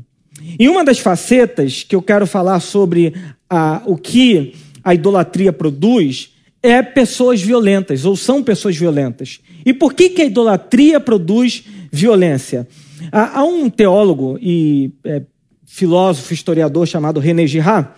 E 0.58 0.69
uma 0.69 0.86
das 0.86 1.00
facetas 1.00 1.84
que 1.84 1.93
eu 1.93 2.01
quero 2.01 2.25
falar 2.25 2.62
sobre 2.62 3.13
a, 3.50 3.81
o 3.86 3.98
que 3.98 4.53
a 4.81 4.93
idolatria 4.93 5.51
produz 5.51 6.29
é 6.63 6.81
pessoas 6.81 7.41
violentas, 7.41 8.05
ou 8.05 8.15
são 8.15 8.41
pessoas 8.41 8.77
violentas. 8.77 9.41
E 9.65 9.74
por 9.74 9.93
que, 9.93 10.10
que 10.10 10.22
a 10.22 10.25
idolatria 10.25 11.01
produz 11.01 11.65
violência? 11.91 12.67
Há, 13.12 13.39
há 13.39 13.43
um 13.43 13.69
teólogo 13.69 14.38
e 14.41 14.91
é, 15.03 15.22
filósofo, 15.65 16.34
historiador 16.34 16.88
chamado 16.88 17.19
René 17.19 17.46
Girard, 17.46 17.89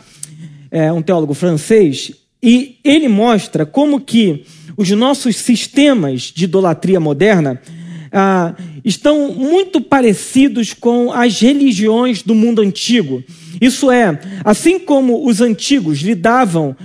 é, 0.69 0.91
um 0.91 1.01
teólogo 1.01 1.33
francês, 1.33 2.11
e 2.41 2.77
ele 2.83 3.07
mostra 3.07 3.65
como 3.65 3.99
que 3.99 4.45
os 4.75 4.89
nossos 4.91 5.35
sistemas 5.35 6.23
de 6.23 6.45
idolatria 6.45 6.99
moderna 6.99 7.61
ah, 8.11 8.55
estão 8.83 9.33
muito 9.33 9.79
parecidos 9.79 10.73
com 10.73 11.11
as 11.11 11.39
religiões 11.39 12.21
do 12.21 12.35
mundo 12.35 12.61
antigo. 12.61 13.23
Isso 13.59 13.91
é, 13.91 14.19
assim 14.43 14.79
como 14.79 15.25
os 15.25 15.39
antigos 15.39 15.99
lidavam 15.99 16.75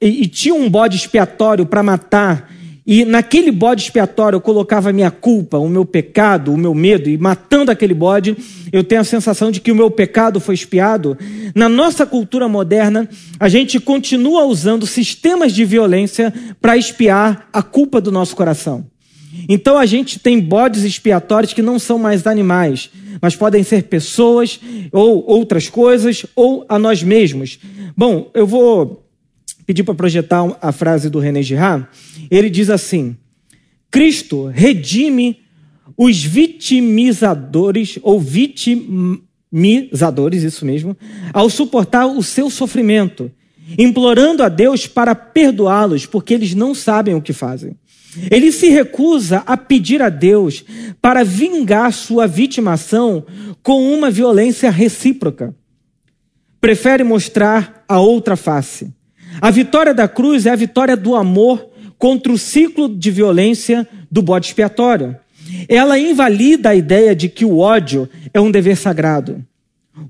e, 0.00 0.22
e 0.22 0.26
tinham 0.26 0.60
um 0.60 0.68
bode 0.68 0.96
expiatório 0.96 1.64
para 1.64 1.82
matar, 1.82 2.52
e 2.86 3.04
naquele 3.04 3.50
bode 3.50 3.82
expiatório 3.82 4.36
eu 4.36 4.40
colocava 4.40 4.90
a 4.90 4.92
minha 4.92 5.10
culpa, 5.10 5.56
o 5.56 5.68
meu 5.68 5.86
pecado, 5.86 6.52
o 6.52 6.56
meu 6.56 6.74
medo, 6.74 7.08
e 7.08 7.16
matando 7.16 7.70
aquele 7.70 7.94
bode, 7.94 8.36
eu 8.70 8.84
tenho 8.84 9.00
a 9.00 9.04
sensação 9.04 9.50
de 9.50 9.60
que 9.60 9.72
o 9.72 9.74
meu 9.74 9.90
pecado 9.90 10.38
foi 10.38 10.54
expiado. 10.54 11.16
Na 11.54 11.66
nossa 11.66 12.04
cultura 12.04 12.46
moderna, 12.46 13.08
a 13.40 13.48
gente 13.48 13.80
continua 13.80 14.44
usando 14.44 14.86
sistemas 14.86 15.52
de 15.52 15.64
violência 15.64 16.32
para 16.60 16.76
expiar 16.76 17.48
a 17.50 17.62
culpa 17.62 18.02
do 18.02 18.12
nosso 18.12 18.36
coração. 18.36 18.84
Então 19.48 19.78
a 19.78 19.86
gente 19.86 20.18
tem 20.18 20.38
bodes 20.38 20.84
expiatórios 20.84 21.52
que 21.52 21.62
não 21.62 21.78
são 21.78 21.98
mais 21.98 22.26
animais, 22.26 22.90
mas 23.20 23.34
podem 23.34 23.62
ser 23.62 23.84
pessoas 23.84 24.60
ou 24.92 25.24
outras 25.26 25.68
coisas 25.68 26.26
ou 26.36 26.66
a 26.68 26.78
nós 26.78 27.02
mesmos. 27.02 27.58
Bom, 27.96 28.30
eu 28.34 28.46
vou 28.46 29.03
pedir 29.66 29.84
para 29.84 29.94
projetar 29.94 30.56
a 30.60 30.72
frase 30.72 31.10
do 31.10 31.18
René 31.18 31.42
Girard. 31.42 31.86
Ele 32.30 32.50
diz 32.50 32.70
assim: 32.70 33.16
Cristo 33.90 34.46
redime 34.46 35.40
os 35.96 36.22
vitimizadores 36.22 37.98
ou 38.02 38.20
vitimizadores, 38.20 40.42
isso 40.42 40.66
mesmo, 40.66 40.96
ao 41.32 41.48
suportar 41.48 42.06
o 42.06 42.22
seu 42.22 42.50
sofrimento, 42.50 43.30
implorando 43.78 44.42
a 44.42 44.48
Deus 44.48 44.86
para 44.86 45.14
perdoá-los, 45.14 46.06
porque 46.06 46.34
eles 46.34 46.54
não 46.54 46.74
sabem 46.74 47.14
o 47.14 47.22
que 47.22 47.32
fazem. 47.32 47.76
Ele 48.30 48.52
se 48.52 48.68
recusa 48.68 49.42
a 49.46 49.56
pedir 49.56 50.00
a 50.00 50.08
Deus 50.08 50.64
para 51.02 51.24
vingar 51.24 51.92
sua 51.92 52.26
vitimação 52.26 53.24
com 53.62 53.92
uma 53.92 54.10
violência 54.10 54.70
recíproca. 54.70 55.54
Prefere 56.60 57.04
mostrar 57.04 57.84
a 57.88 57.98
outra 57.98 58.36
face. 58.36 58.92
A 59.40 59.50
vitória 59.50 59.94
da 59.94 60.08
cruz 60.08 60.46
é 60.46 60.50
a 60.50 60.56
vitória 60.56 60.96
do 60.96 61.14
amor 61.14 61.68
contra 61.98 62.32
o 62.32 62.38
ciclo 62.38 62.88
de 62.88 63.10
violência 63.10 63.86
do 64.10 64.22
bode 64.22 64.46
expiatório. 64.46 65.16
Ela 65.68 65.98
invalida 65.98 66.70
a 66.70 66.74
ideia 66.74 67.14
de 67.14 67.28
que 67.28 67.44
o 67.44 67.58
ódio 67.58 68.08
é 68.32 68.40
um 68.40 68.50
dever 68.50 68.76
sagrado. 68.76 69.44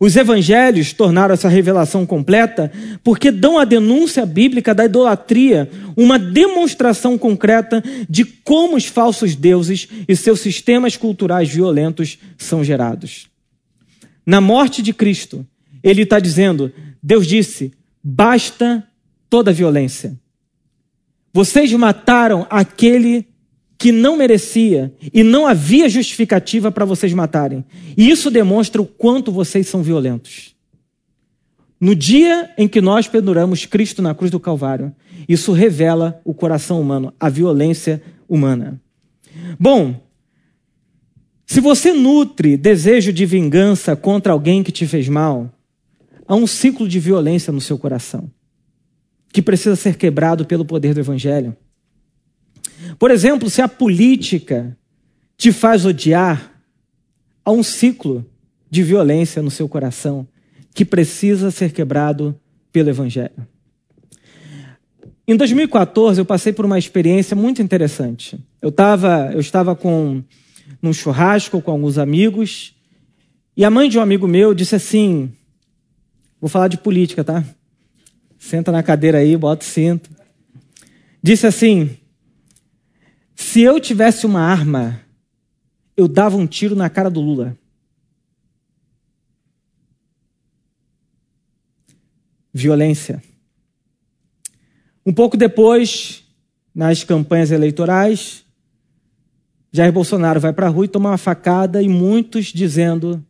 Os 0.00 0.16
evangelhos 0.16 0.94
tornaram 0.94 1.34
essa 1.34 1.48
revelação 1.48 2.06
completa 2.06 2.72
porque 3.02 3.30
dão 3.30 3.58
à 3.58 3.64
denúncia 3.64 4.24
bíblica 4.24 4.74
da 4.74 4.86
idolatria 4.86 5.70
uma 5.94 6.18
demonstração 6.18 7.18
concreta 7.18 7.82
de 8.08 8.24
como 8.24 8.76
os 8.76 8.86
falsos 8.86 9.36
deuses 9.36 9.86
e 10.08 10.16
seus 10.16 10.40
sistemas 10.40 10.96
culturais 10.96 11.50
violentos 11.50 12.18
são 12.38 12.64
gerados. 12.64 13.26
Na 14.24 14.40
morte 14.40 14.80
de 14.80 14.94
Cristo, 14.94 15.46
ele 15.82 16.02
está 16.02 16.18
dizendo: 16.18 16.72
Deus 17.02 17.26
disse, 17.26 17.72
basta 18.02 18.82
toda 19.34 19.52
violência. 19.52 20.16
Vocês 21.32 21.72
mataram 21.72 22.46
aquele 22.48 23.26
que 23.76 23.90
não 23.90 24.16
merecia 24.16 24.94
e 25.12 25.24
não 25.24 25.44
havia 25.44 25.88
justificativa 25.88 26.70
para 26.70 26.84
vocês 26.84 27.12
matarem. 27.12 27.64
E 27.96 28.08
isso 28.08 28.30
demonstra 28.30 28.80
o 28.80 28.86
quanto 28.86 29.32
vocês 29.32 29.66
são 29.66 29.82
violentos. 29.82 30.54
No 31.80 31.96
dia 31.96 32.48
em 32.56 32.68
que 32.68 32.80
nós 32.80 33.08
penduramos 33.08 33.66
Cristo 33.66 34.00
na 34.00 34.14
cruz 34.14 34.30
do 34.30 34.38
Calvário, 34.38 34.94
isso 35.28 35.50
revela 35.50 36.20
o 36.24 36.32
coração 36.32 36.80
humano, 36.80 37.12
a 37.18 37.28
violência 37.28 38.00
humana. 38.28 38.80
Bom, 39.58 40.00
se 41.44 41.60
você 41.60 41.92
nutre 41.92 42.56
desejo 42.56 43.12
de 43.12 43.26
vingança 43.26 43.96
contra 43.96 44.32
alguém 44.32 44.62
que 44.62 44.70
te 44.70 44.86
fez 44.86 45.08
mal, 45.08 45.52
há 46.24 46.36
um 46.36 46.46
ciclo 46.46 46.86
de 46.86 47.00
violência 47.00 47.52
no 47.52 47.60
seu 47.60 47.76
coração 47.76 48.30
que 49.34 49.42
precisa 49.42 49.74
ser 49.74 49.96
quebrado 49.96 50.46
pelo 50.46 50.64
poder 50.64 50.94
do 50.94 51.00
Evangelho. 51.00 51.56
Por 53.00 53.10
exemplo, 53.10 53.50
se 53.50 53.60
a 53.60 53.66
política 53.66 54.78
te 55.36 55.50
faz 55.50 55.84
odiar, 55.84 56.52
há 57.44 57.50
um 57.50 57.64
ciclo 57.64 58.24
de 58.70 58.84
violência 58.84 59.42
no 59.42 59.50
seu 59.50 59.68
coração 59.68 60.24
que 60.72 60.84
precisa 60.84 61.50
ser 61.50 61.72
quebrado 61.72 62.38
pelo 62.72 62.90
Evangelho. 62.90 63.44
Em 65.26 65.36
2014, 65.36 66.20
eu 66.20 66.24
passei 66.24 66.52
por 66.52 66.64
uma 66.64 66.78
experiência 66.78 67.34
muito 67.34 67.60
interessante. 67.60 68.38
Eu, 68.62 68.70
tava, 68.70 69.32
eu 69.32 69.40
estava 69.40 69.74
com 69.74 70.22
num 70.80 70.92
churrasco 70.92 71.60
com 71.60 71.72
alguns 71.72 71.98
amigos 71.98 72.76
e 73.56 73.64
a 73.64 73.70
mãe 73.70 73.88
de 73.88 73.98
um 73.98 74.02
amigo 74.02 74.28
meu 74.28 74.54
disse 74.54 74.76
assim: 74.76 75.32
Vou 76.40 76.48
falar 76.48 76.68
de 76.68 76.78
política, 76.78 77.24
tá? 77.24 77.44
Senta 78.44 78.70
na 78.70 78.82
cadeira 78.82 79.16
aí, 79.16 79.34
bota 79.38 79.64
o 79.64 79.66
cinto. 79.66 80.10
Disse 81.22 81.46
assim: 81.46 81.96
Se 83.34 83.62
eu 83.62 83.80
tivesse 83.80 84.26
uma 84.26 84.42
arma, 84.42 85.00
eu 85.96 86.06
dava 86.06 86.36
um 86.36 86.46
tiro 86.46 86.76
na 86.76 86.90
cara 86.90 87.08
do 87.08 87.22
Lula. 87.22 87.56
Violência. 92.52 93.22
Um 95.06 95.12
pouco 95.14 95.38
depois, 95.38 96.22
nas 96.74 97.02
campanhas 97.02 97.50
eleitorais, 97.50 98.44
Jair 99.72 99.90
Bolsonaro 99.90 100.38
vai 100.38 100.52
para 100.52 100.66
a 100.66 100.70
rua 100.70 100.84
e 100.84 100.88
toma 100.88 101.08
uma 101.08 101.18
facada 101.18 101.80
e 101.80 101.88
muitos 101.88 102.48
dizendo 102.48 103.24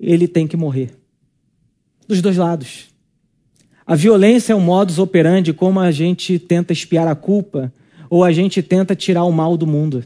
ele 0.00 0.26
tem 0.26 0.48
que 0.48 0.56
morrer. 0.56 0.98
Dos 2.08 2.20
dois 2.20 2.36
lados. 2.36 2.97
A 3.88 3.94
violência 3.94 4.52
é 4.52 4.54
um 4.54 4.60
modus 4.60 4.98
operandi 4.98 5.54
como 5.54 5.80
a 5.80 5.90
gente 5.90 6.38
tenta 6.38 6.74
espiar 6.74 7.08
a 7.08 7.14
culpa 7.14 7.72
ou 8.10 8.22
a 8.22 8.30
gente 8.30 8.62
tenta 8.62 8.94
tirar 8.94 9.24
o 9.24 9.32
mal 9.32 9.56
do 9.56 9.66
mundo. 9.66 10.04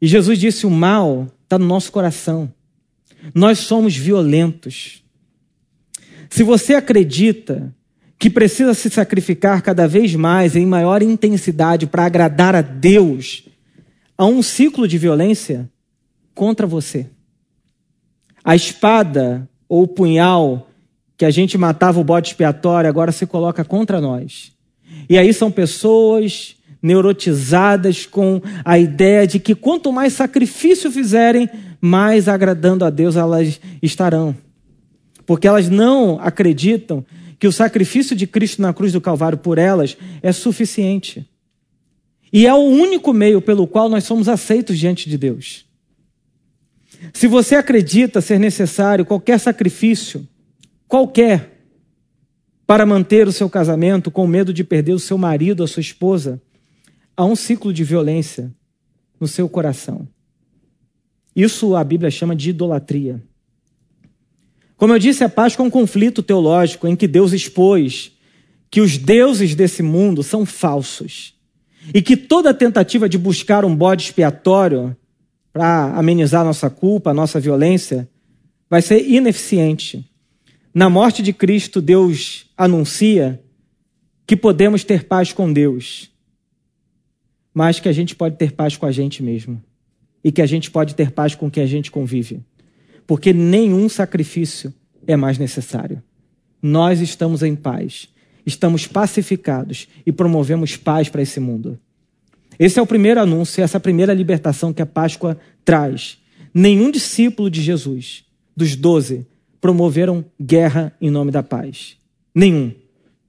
E 0.00 0.06
Jesus 0.06 0.38
disse: 0.38 0.66
o 0.66 0.70
mal 0.70 1.26
está 1.42 1.58
no 1.58 1.66
nosso 1.66 1.90
coração. 1.90 2.48
Nós 3.34 3.58
somos 3.58 3.96
violentos. 3.96 5.02
Se 6.30 6.44
você 6.44 6.74
acredita 6.74 7.74
que 8.16 8.30
precisa 8.30 8.72
se 8.72 8.88
sacrificar 8.88 9.62
cada 9.62 9.88
vez 9.88 10.14
mais 10.14 10.54
em 10.54 10.64
maior 10.64 11.02
intensidade 11.02 11.88
para 11.88 12.04
agradar 12.04 12.54
a 12.54 12.62
Deus, 12.62 13.48
há 14.16 14.24
um 14.26 14.44
ciclo 14.44 14.86
de 14.86 14.96
violência 14.96 15.68
contra 16.36 16.68
você. 16.68 17.08
A 18.44 18.54
espada 18.54 19.50
ou 19.68 19.82
o 19.82 19.88
punhal 19.88 20.69
que 21.20 21.24
a 21.26 21.30
gente 21.30 21.58
matava 21.58 22.00
o 22.00 22.02
bode 22.02 22.28
expiatório 22.28 22.88
agora 22.88 23.12
se 23.12 23.26
coloca 23.26 23.62
contra 23.62 24.00
nós. 24.00 24.52
E 25.06 25.18
aí 25.18 25.34
são 25.34 25.50
pessoas 25.50 26.56
neurotizadas 26.82 28.06
com 28.06 28.40
a 28.64 28.78
ideia 28.78 29.26
de 29.26 29.38
que 29.38 29.54
quanto 29.54 29.92
mais 29.92 30.14
sacrifício 30.14 30.90
fizerem, 30.90 31.46
mais 31.78 32.26
agradando 32.26 32.86
a 32.86 32.88
Deus 32.88 33.16
elas 33.16 33.60
estarão. 33.82 34.34
Porque 35.26 35.46
elas 35.46 35.68
não 35.68 36.18
acreditam 36.18 37.04
que 37.38 37.46
o 37.46 37.52
sacrifício 37.52 38.16
de 38.16 38.26
Cristo 38.26 38.62
na 38.62 38.72
cruz 38.72 38.90
do 38.90 39.00
Calvário 39.02 39.36
por 39.36 39.58
elas 39.58 39.98
é 40.22 40.32
suficiente. 40.32 41.28
E 42.32 42.46
é 42.46 42.54
o 42.54 42.64
único 42.64 43.12
meio 43.12 43.42
pelo 43.42 43.66
qual 43.66 43.90
nós 43.90 44.04
somos 44.04 44.26
aceitos 44.26 44.78
diante 44.78 45.06
de 45.06 45.18
Deus. 45.18 45.66
Se 47.12 47.26
você 47.26 47.56
acredita 47.56 48.22
ser 48.22 48.40
necessário 48.40 49.04
qualquer 49.04 49.38
sacrifício, 49.38 50.26
qualquer, 50.90 51.62
para 52.66 52.84
manter 52.84 53.28
o 53.28 53.32
seu 53.32 53.48
casamento 53.48 54.10
com 54.10 54.26
medo 54.26 54.52
de 54.52 54.64
perder 54.64 54.92
o 54.92 54.98
seu 54.98 55.16
marido 55.16 55.62
a 55.62 55.68
sua 55.68 55.80
esposa, 55.80 56.42
há 57.16 57.24
um 57.24 57.36
ciclo 57.36 57.72
de 57.72 57.84
violência 57.84 58.52
no 59.20 59.28
seu 59.28 59.48
coração. 59.48 60.06
Isso 61.34 61.76
a 61.76 61.84
Bíblia 61.84 62.10
chama 62.10 62.34
de 62.34 62.50
idolatria. 62.50 63.22
Como 64.76 64.92
eu 64.92 64.98
disse, 64.98 65.22
a 65.22 65.28
Páscoa 65.28 65.64
é 65.64 65.68
um 65.68 65.70
conflito 65.70 66.24
teológico 66.24 66.88
em 66.88 66.96
que 66.96 67.06
Deus 67.06 67.32
expôs 67.32 68.12
que 68.68 68.80
os 68.80 68.98
deuses 68.98 69.54
desse 69.54 69.82
mundo 69.82 70.24
são 70.24 70.44
falsos 70.44 71.34
e 71.94 72.02
que 72.02 72.16
toda 72.16 72.52
tentativa 72.52 73.08
de 73.08 73.16
buscar 73.16 73.64
um 73.64 73.76
bode 73.76 74.02
expiatório 74.02 74.96
para 75.52 75.96
amenizar 75.96 76.44
nossa 76.44 76.68
culpa, 76.68 77.14
nossa 77.14 77.38
violência, 77.38 78.08
vai 78.68 78.82
ser 78.82 79.08
ineficiente. 79.08 80.09
Na 80.72 80.88
morte 80.88 81.22
de 81.22 81.32
Cristo, 81.32 81.80
Deus 81.80 82.46
anuncia 82.56 83.42
que 84.26 84.36
podemos 84.36 84.84
ter 84.84 85.04
paz 85.04 85.32
com 85.32 85.52
Deus, 85.52 86.10
mas 87.52 87.80
que 87.80 87.88
a 87.88 87.92
gente 87.92 88.14
pode 88.14 88.36
ter 88.36 88.52
paz 88.52 88.76
com 88.76 88.86
a 88.86 88.92
gente 88.92 89.22
mesmo 89.22 89.62
e 90.22 90.30
que 90.30 90.40
a 90.40 90.46
gente 90.46 90.70
pode 90.70 90.94
ter 90.94 91.10
paz 91.10 91.34
com 91.34 91.50
quem 91.50 91.62
a 91.62 91.66
gente 91.66 91.90
convive 91.90 92.44
porque 93.10 93.32
nenhum 93.32 93.88
sacrifício 93.88 94.72
é 95.04 95.16
mais 95.16 95.36
necessário. 95.36 96.00
Nós 96.62 97.00
estamos 97.00 97.42
em 97.42 97.56
paz, 97.56 98.08
estamos 98.46 98.86
pacificados 98.86 99.88
e 100.06 100.12
promovemos 100.12 100.76
paz 100.76 101.08
para 101.08 101.20
esse 101.20 101.40
mundo. 101.40 101.76
Esse 102.56 102.78
é 102.78 102.82
o 102.82 102.86
primeiro 102.86 103.18
anúncio, 103.18 103.64
essa 103.64 103.80
primeira 103.80 104.14
libertação 104.14 104.72
que 104.72 104.80
a 104.80 104.86
Páscoa 104.86 105.36
traz. 105.64 106.18
Nenhum 106.54 106.88
discípulo 106.88 107.50
de 107.50 107.60
Jesus, 107.60 108.24
dos 108.56 108.76
doze, 108.76 109.26
promoveram 109.60 110.24
guerra 110.40 110.92
em 111.00 111.10
nome 111.10 111.30
da 111.30 111.42
paz. 111.42 111.96
Nenhum. 112.34 112.72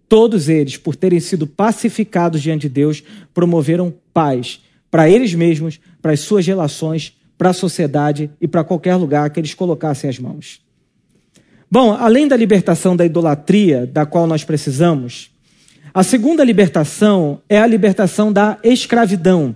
Todos 0.07 0.49
eles, 0.49 0.77
por 0.77 0.95
terem 0.95 1.19
sido 1.19 1.47
pacificados 1.47 2.41
diante 2.41 2.63
de 2.63 2.69
Deus, 2.69 3.03
promoveram 3.33 3.93
paz 4.13 4.61
para 4.89 5.09
eles 5.09 5.33
mesmos, 5.33 5.79
para 6.01 6.11
as 6.11 6.19
suas 6.19 6.45
relações 6.45 7.15
para 7.41 7.49
a 7.49 7.53
sociedade 7.53 8.29
e 8.39 8.47
para 8.47 8.63
qualquer 8.63 8.95
lugar 8.97 9.27
que 9.31 9.39
eles 9.39 9.55
colocassem 9.55 10.07
as 10.07 10.19
mãos. 10.19 10.61
Bom, 11.71 11.91
além 11.91 12.27
da 12.27 12.37
libertação 12.37 12.95
da 12.95 13.03
idolatria, 13.03 13.87
da 13.87 14.05
qual 14.05 14.27
nós 14.27 14.43
precisamos, 14.43 15.31
a 15.91 16.03
segunda 16.03 16.43
libertação 16.43 17.41
é 17.49 17.57
a 17.57 17.65
libertação 17.65 18.31
da 18.31 18.59
escravidão. 18.63 19.55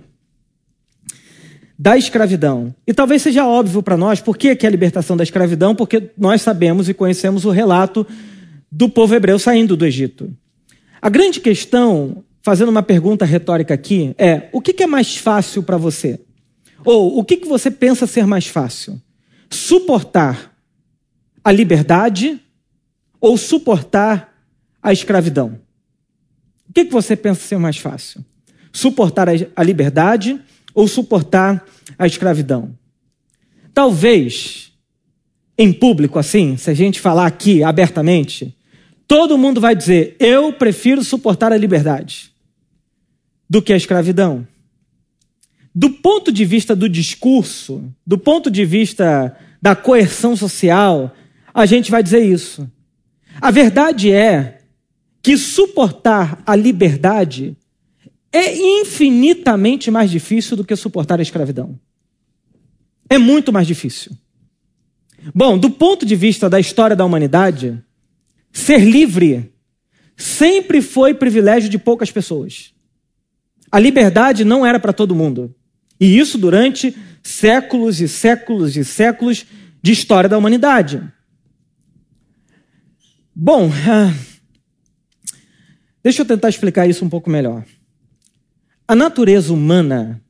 Da 1.78 1.96
escravidão. 1.96 2.74
E 2.86 2.94
talvez 2.94 3.22
seja 3.22 3.46
óbvio 3.46 3.82
para 3.82 3.96
nós 3.96 4.20
por 4.20 4.36
que, 4.36 4.56
que 4.56 4.64
é 4.64 4.68
a 4.68 4.70
libertação 4.70 5.16
da 5.16 5.22
escravidão, 5.22 5.74
porque 5.74 6.10
nós 6.16 6.40
sabemos 6.40 6.88
e 6.88 6.94
conhecemos 6.94 7.44
o 7.44 7.50
relato 7.50 8.06
do 8.72 8.88
povo 8.88 9.14
hebreu 9.14 9.38
saindo 9.38 9.76
do 9.76 9.84
Egito. 9.84 10.34
A 11.00 11.10
grande 11.10 11.38
questão, 11.40 12.24
fazendo 12.42 12.70
uma 12.70 12.82
pergunta 12.82 13.24
retórica 13.24 13.74
aqui, 13.74 14.14
é: 14.16 14.48
o 14.52 14.60
que 14.60 14.82
é 14.82 14.86
mais 14.86 15.16
fácil 15.16 15.62
para 15.62 15.76
você? 15.76 16.18
Ou 16.84 17.18
o 17.18 17.24
que, 17.24 17.36
que 17.36 17.48
você 17.48 17.70
pensa 17.70 18.06
ser 18.06 18.26
mais 18.26 18.46
fácil? 18.46 19.00
Suportar 19.50 20.56
a 21.44 21.52
liberdade 21.52 22.40
ou 23.20 23.36
suportar 23.36 24.32
a 24.82 24.92
escravidão? 24.92 25.58
O 26.68 26.72
que, 26.72 26.84
que 26.84 26.92
você 26.92 27.16
pensa 27.16 27.40
ser 27.40 27.58
mais 27.58 27.76
fácil? 27.76 28.24
Suportar 28.72 29.28
a 29.28 29.62
liberdade 29.62 30.40
ou 30.76 30.86
suportar 30.86 31.64
a 31.98 32.06
escravidão? 32.06 32.78
Talvez, 33.72 34.72
em 35.58 35.72
público 35.72 36.18
assim, 36.18 36.56
se 36.56 36.70
a 36.70 36.74
gente 36.74 37.00
falar 37.00 37.26
aqui 37.26 37.64
abertamente, 37.64 38.56
todo 39.08 39.38
mundo 39.38 39.60
vai 39.60 39.74
dizer: 39.74 40.14
eu 40.20 40.52
prefiro 40.52 41.02
suportar 41.02 41.52
a 41.52 41.56
liberdade 41.56 42.30
do 43.48 43.62
que 43.62 43.72
a 43.72 43.76
escravidão. 43.76 44.46
Do 45.74 45.90
ponto 45.90 46.30
de 46.30 46.44
vista 46.44 46.76
do 46.76 46.88
discurso, 46.88 47.84
do 48.06 48.18
ponto 48.18 48.50
de 48.50 48.64
vista 48.64 49.36
da 49.60 49.74
coerção 49.74 50.36
social, 50.36 51.14
a 51.52 51.66
gente 51.66 51.90
vai 51.90 52.02
dizer 52.02 52.24
isso. 52.24 52.70
A 53.40 53.50
verdade 53.50 54.10
é 54.10 54.60
que 55.22 55.36
suportar 55.36 56.42
a 56.46 56.54
liberdade 56.54 57.56
é 58.32 58.54
infinitamente 58.54 59.90
mais 59.90 60.10
difícil 60.10 60.56
do 60.56 60.64
que 60.64 60.76
suportar 60.76 61.18
a 61.18 61.22
escravidão. 61.22 61.78
É 63.08 63.18
muito 63.18 63.52
mais 63.52 63.66
difícil. 63.66 64.12
Bom, 65.34 65.58
do 65.58 65.70
ponto 65.70 66.04
de 66.04 66.14
vista 66.14 66.48
da 66.48 66.60
história 66.60 66.94
da 66.94 67.04
humanidade, 67.04 67.82
ser 68.52 68.80
livre 68.80 69.52
sempre 70.16 70.80
foi 70.80 71.14
privilégio 71.14 71.68
de 71.68 71.78
poucas 71.78 72.10
pessoas. 72.10 72.72
A 73.70 73.78
liberdade 73.78 74.44
não 74.44 74.64
era 74.64 74.78
para 74.78 74.92
todo 74.92 75.14
mundo. 75.14 75.54
E 76.00 76.18
isso 76.18 76.38
durante 76.38 76.96
séculos 77.22 78.00
e 78.00 78.08
séculos 78.08 78.76
e 78.76 78.84
séculos 78.84 79.46
de 79.82 79.92
história 79.92 80.28
da 80.28 80.38
humanidade. 80.38 81.02
Bom, 83.34 83.70
ah, 83.88 84.14
deixa 86.02 86.22
eu 86.22 86.26
tentar 86.26 86.48
explicar 86.48 86.86
isso 86.86 87.04
um 87.04 87.08
pouco 87.08 87.28
melhor. 87.28 87.64
A 88.88 88.94
natureza 88.94 89.52
humana, 89.52 90.22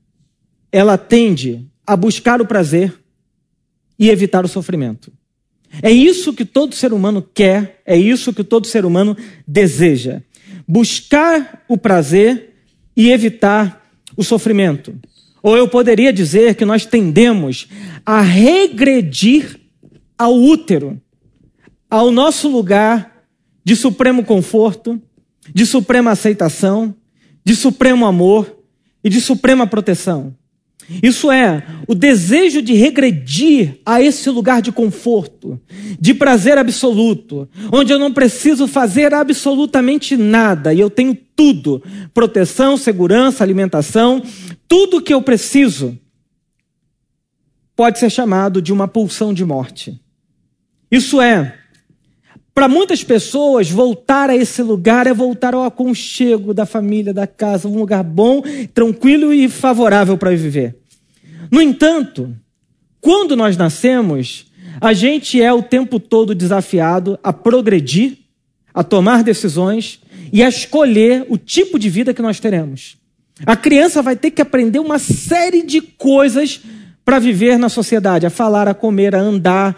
ela 0.73 0.97
tende 0.97 1.67
a 1.87 1.97
buscar 1.97 2.41
o 2.41 2.47
prazer 2.47 2.95
e 3.99 4.11
evitar 4.11 4.45
o 4.45 4.49
sofrimento. 4.49 5.13
É 5.83 5.91
isso 5.91 6.33
que 6.33 6.45
todo 6.45 6.75
ser 6.75 6.93
humano 6.93 7.23
quer, 7.23 7.83
é 7.85 7.97
isso 7.97 8.33
que 8.33 8.43
todo 8.43 8.67
ser 8.67 8.85
humano 8.85 9.17
deseja. 9.47 10.23
Buscar 10.67 11.65
o 11.69 11.77
prazer 11.77 12.55
e 12.97 13.11
evitar 13.11 13.87
o 14.17 14.25
sofrimento. 14.25 14.99
Ou 15.43 15.57
eu 15.57 15.69
poderia 15.69 16.13
dizer 16.13 16.55
que 16.55 16.65
nós 16.65 16.87
tendemos 16.87 17.69
a 18.05 18.21
regredir 18.21 19.61
ao 20.19 20.35
útero, 20.35 21.01
ao 21.91 22.11
nosso 22.11 22.49
lugar 22.49 23.25
de 23.63 23.77
supremo 23.77 24.25
conforto, 24.25 25.01
de 25.55 25.67
suprema 25.67 26.13
aceitação, 26.13 26.95
de 27.47 27.55
supremo 27.55 28.05
amor 28.05 28.59
e 29.05 29.09
de 29.09 29.21
suprema 29.21 29.69
proteção. 29.69 30.35
Isso 31.01 31.31
é, 31.31 31.65
o 31.87 31.95
desejo 31.95 32.61
de 32.61 32.73
regredir 32.73 33.79
a 33.87 34.03
esse 34.03 34.29
lugar 34.31 34.61
de 34.61 34.73
conforto, 34.73 35.61
de 35.99 36.13
prazer 36.13 36.59
absoluto, 36.59 37.49
onde 37.73 37.93
eu 37.93 38.01
não 38.01 38.13
preciso 38.13 38.67
fazer 38.67 39.15
absolutamente 39.15 40.17
nada 40.17 40.75
e 40.75 40.81
eu 40.81 40.91
tenho 40.91 41.15
tudo: 41.15 41.81
proteção, 42.13 42.77
segurança, 42.77 43.45
alimentação, 43.45 44.23
tudo 44.67 45.01
que 45.01 45.15
eu 45.15 45.23
preciso, 45.23 45.97
pode 47.77 48.01
ser 48.01 48.11
chamado 48.11 48.61
de 48.61 48.73
uma 48.73 48.89
pulsão 48.89 49.33
de 49.33 49.45
morte. 49.45 50.01
Isso 50.91 51.21
é, 51.21 51.57
para 52.57 52.69
muitas 52.69 53.05
pessoas, 53.05 53.71
voltar 53.71 54.31
a 54.31 54.35
esse 54.35 54.63
lugar 54.63 55.07
é 55.07 55.13
voltar 55.13 55.55
ao 55.55 55.63
aconchego 55.63 56.55
da 56.55 56.65
família, 56.65 57.13
da 57.13 57.27
casa, 57.27 57.69
um 57.69 57.79
lugar 57.79 58.03
bom, 58.03 58.43
tranquilo 58.73 59.31
e 59.31 59.47
favorável 59.47 60.17
para 60.17 60.31
viver. 60.31 60.75
No 61.51 61.61
entanto, 61.61 62.35
quando 62.99 63.37
nós 63.37 63.59
nascemos, 63.59 64.47
a 64.81 64.95
gente 64.95 65.39
é 65.39 65.53
o 65.53 65.63
tempo 65.63 66.01
todo 66.01 66.35
desafiado 66.35 67.19
a 67.23 67.31
progredir, 67.31 68.17
a 68.73 68.83
tomar 68.83 69.23
decisões 69.23 70.01
e 70.33 70.43
a 70.43 70.49
escolher 70.49 71.27
o 71.29 71.37
tipo 71.37 71.79
de 71.79 71.91
vida 71.91 72.15
que 72.15 72.23
nós 72.23 72.41
teremos. 72.41 72.97
A 73.45 73.55
criança 73.55 74.01
vai 74.01 74.17
ter 74.17 74.31
que 74.31 74.41
aprender 74.41 74.79
uma 74.79 74.99
série 74.99 75.63
de 75.63 75.83
coisas 75.83 76.63
para 77.05 77.19
viver 77.19 77.59
na 77.59 77.69
sociedade, 77.69 78.25
a 78.25 78.31
falar, 78.31 78.67
a 78.67 78.75
comer, 78.75 79.15
a 79.15 79.21
andar, 79.21 79.77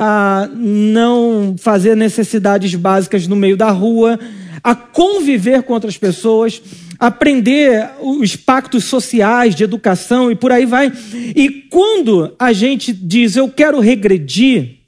a 0.00 0.48
não 0.54 1.56
fazer 1.58 1.96
necessidades 1.96 2.72
básicas 2.76 3.26
no 3.26 3.34
meio 3.34 3.56
da 3.56 3.72
rua, 3.72 4.16
a 4.62 4.72
conviver 4.72 5.64
com 5.64 5.72
outras 5.72 5.98
pessoas, 5.98 6.62
aprender 7.00 7.90
os 8.00 8.36
pactos 8.36 8.84
sociais 8.84 9.56
de 9.56 9.64
educação 9.64 10.30
e 10.30 10.36
por 10.36 10.52
aí 10.52 10.64
vai. 10.64 10.92
E 11.34 11.50
quando 11.68 12.32
a 12.38 12.52
gente 12.52 12.92
diz 12.92 13.34
eu 13.34 13.48
quero 13.48 13.80
regredir, 13.80 14.78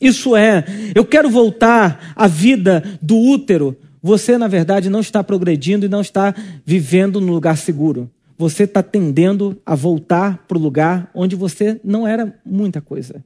isso 0.00 0.34
é, 0.34 0.64
eu 0.92 1.04
quero 1.04 1.30
voltar 1.30 2.12
à 2.16 2.26
vida 2.26 2.82
do 3.00 3.16
útero, 3.16 3.76
você 4.02 4.36
na 4.36 4.48
verdade 4.48 4.90
não 4.90 5.00
está 5.00 5.22
progredindo 5.22 5.86
e 5.86 5.88
não 5.88 6.00
está 6.00 6.34
vivendo 6.66 7.20
no 7.20 7.32
lugar 7.32 7.56
seguro. 7.56 8.10
Você 8.36 8.64
está 8.64 8.82
tendendo 8.82 9.56
a 9.64 9.76
voltar 9.76 10.44
para 10.48 10.58
o 10.58 10.60
lugar 10.60 11.10
onde 11.14 11.36
você 11.36 11.80
não 11.84 12.06
era 12.06 12.34
muita 12.44 12.80
coisa. 12.80 13.22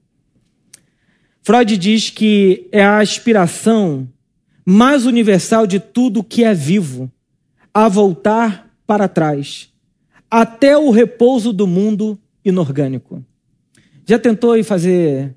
Freud 1.43 1.77
diz 1.77 2.09
que 2.09 2.69
é 2.71 2.83
a 2.83 2.99
aspiração 2.99 4.09
mais 4.65 5.07
universal 5.07 5.67
de 5.67 5.81
tudo 5.81 6.23
que 6.23 6.45
é 6.45 6.55
vivo 6.55 7.11
a 7.75 7.89
voltar 7.89 8.71
para 8.87 9.09
trás, 9.09 9.73
até 10.31 10.79
o 10.79 10.91
repouso 10.91 11.53
do 11.53 11.67
mundo 11.67 12.17
inorgânico. 12.45 13.25
Já 14.07 14.19
tentou 14.19 14.57
ir 14.57 14.63
fazer 14.63 15.35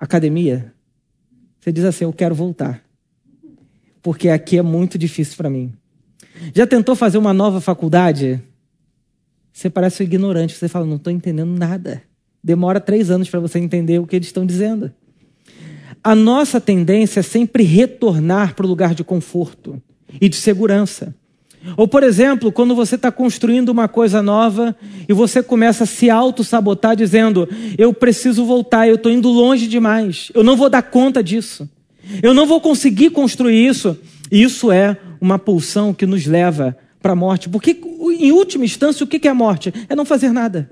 academia? 0.00 0.74
Você 1.60 1.70
diz 1.70 1.84
assim: 1.84 2.04
Eu 2.04 2.12
quero 2.12 2.34
voltar, 2.34 2.82
porque 4.02 4.28
aqui 4.28 4.58
é 4.58 4.62
muito 4.62 4.98
difícil 4.98 5.36
para 5.36 5.50
mim. 5.50 5.72
Já 6.52 6.66
tentou 6.66 6.96
fazer 6.96 7.18
uma 7.18 7.32
nova 7.32 7.60
faculdade? 7.60 8.42
Você 9.52 9.70
parece 9.70 10.02
um 10.02 10.06
ignorante, 10.06 10.54
você 10.54 10.68
fala: 10.68 10.86
Não 10.86 10.96
estou 10.96 11.12
entendendo 11.12 11.56
nada. 11.56 12.02
Demora 12.42 12.80
três 12.80 13.10
anos 13.10 13.28
para 13.28 13.40
você 13.40 13.58
entender 13.58 13.98
o 13.98 14.06
que 14.06 14.16
eles 14.16 14.28
estão 14.28 14.46
dizendo. 14.46 14.92
A 16.02 16.14
nossa 16.14 16.60
tendência 16.60 17.20
é 17.20 17.22
sempre 17.22 17.62
retornar 17.62 18.54
para 18.54 18.64
o 18.64 18.68
lugar 18.68 18.94
de 18.94 19.02
conforto 19.02 19.80
e 20.20 20.28
de 20.28 20.36
segurança. 20.36 21.14
Ou, 21.76 21.88
por 21.88 22.02
exemplo, 22.02 22.52
quando 22.52 22.74
você 22.74 22.94
está 22.94 23.10
construindo 23.10 23.68
uma 23.70 23.88
coisa 23.88 24.22
nova 24.22 24.76
e 25.08 25.12
você 25.12 25.42
começa 25.42 25.84
a 25.84 25.86
se 25.86 26.08
auto-sabotar 26.08 26.94
dizendo: 26.94 27.48
Eu 27.76 27.92
preciso 27.92 28.44
voltar, 28.44 28.88
eu 28.88 28.94
estou 28.94 29.10
indo 29.10 29.28
longe 29.28 29.66
demais, 29.66 30.30
eu 30.34 30.44
não 30.44 30.56
vou 30.56 30.70
dar 30.70 30.82
conta 30.82 31.22
disso, 31.22 31.68
eu 32.22 32.32
não 32.32 32.46
vou 32.46 32.60
conseguir 32.60 33.10
construir 33.10 33.66
isso. 33.66 33.98
Isso 34.30 34.70
é 34.70 34.96
uma 35.20 35.38
pulsão 35.38 35.92
que 35.92 36.06
nos 36.06 36.26
leva 36.26 36.76
para 37.02 37.12
a 37.12 37.16
morte. 37.16 37.48
Porque, 37.48 37.78
em 38.18 38.30
última 38.30 38.64
instância, 38.64 39.02
o 39.02 39.06
que 39.06 39.26
é 39.26 39.30
a 39.30 39.34
morte? 39.34 39.72
É 39.88 39.96
não 39.96 40.04
fazer 40.04 40.32
nada, 40.32 40.68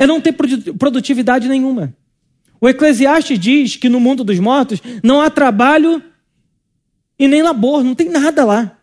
é 0.00 0.06
não 0.06 0.18
ter 0.18 0.32
produtividade 0.32 1.46
nenhuma. 1.46 1.94
O 2.58 2.66
Eclesiastes 2.66 3.38
diz 3.38 3.76
que 3.76 3.86
no 3.86 4.00
mundo 4.00 4.24
dos 4.24 4.38
mortos 4.38 4.80
não 5.04 5.20
há 5.20 5.28
trabalho 5.28 6.02
e 7.18 7.28
nem 7.28 7.42
labor, 7.42 7.84
não 7.84 7.94
tem 7.94 8.08
nada 8.08 8.42
lá. 8.46 8.78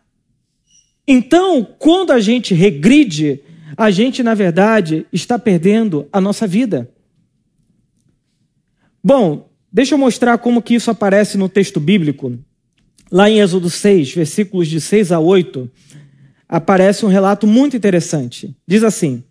Então, 1.08 1.66
quando 1.76 2.12
a 2.12 2.20
gente 2.20 2.54
regride, 2.54 3.40
a 3.76 3.90
gente, 3.90 4.22
na 4.22 4.32
verdade, 4.32 5.06
está 5.12 5.36
perdendo 5.36 6.06
a 6.12 6.20
nossa 6.20 6.46
vida. 6.46 6.88
Bom, 9.02 9.50
deixa 9.72 9.94
eu 9.94 9.98
mostrar 9.98 10.38
como 10.38 10.62
que 10.62 10.76
isso 10.76 10.88
aparece 10.88 11.36
no 11.36 11.48
texto 11.48 11.80
bíblico. 11.80 12.38
Lá 13.10 13.28
em 13.28 13.40
Êxodo 13.40 13.68
6, 13.68 14.14
versículos 14.14 14.68
de 14.68 14.80
6 14.80 15.10
a 15.10 15.18
8, 15.18 15.68
aparece 16.48 17.04
um 17.04 17.08
relato 17.08 17.44
muito 17.44 17.76
interessante. 17.76 18.54
Diz 18.68 18.84
assim: 18.84 19.24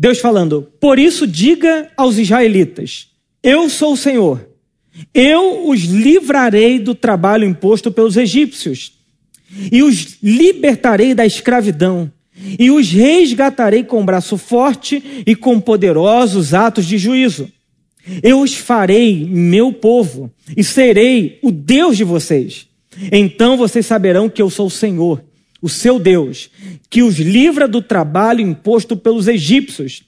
Deus 0.00 0.18
falando: 0.18 0.66
Por 0.80 0.98
isso 0.98 1.26
diga 1.26 1.88
aos 1.96 2.16
israelitas: 2.16 3.10
eu 3.42 3.70
sou 3.70 3.94
o 3.94 3.96
Senhor. 3.96 4.46
Eu 5.14 5.68
os 5.68 5.80
livrarei 5.82 6.78
do 6.78 6.94
trabalho 6.94 7.46
imposto 7.46 7.90
pelos 7.90 8.16
egípcios, 8.16 8.92
e 9.72 9.82
os 9.82 10.18
libertarei 10.22 11.14
da 11.14 11.24
escravidão, 11.24 12.12
e 12.58 12.70
os 12.70 12.90
resgatarei 12.90 13.82
com 13.82 14.04
braço 14.04 14.36
forte 14.36 15.22
e 15.26 15.34
com 15.34 15.60
poderosos 15.60 16.52
atos 16.52 16.84
de 16.84 16.98
juízo. 16.98 17.48
Eu 18.22 18.40
os 18.40 18.54
farei 18.54 19.24
meu 19.24 19.72
povo, 19.72 20.30
e 20.56 20.62
serei 20.62 21.38
o 21.42 21.50
Deus 21.50 21.96
de 21.96 22.04
vocês. 22.04 22.66
Então 23.12 23.56
vocês 23.56 23.86
saberão 23.86 24.28
que 24.28 24.42
eu 24.42 24.50
sou 24.50 24.66
o 24.66 24.70
Senhor, 24.70 25.24
o 25.60 25.68
seu 25.68 25.98
Deus, 25.98 26.50
que 26.88 27.02
os 27.02 27.16
livra 27.18 27.68
do 27.68 27.82
trabalho 27.82 28.40
imposto 28.40 28.96
pelos 28.96 29.28
egípcios 29.28 30.04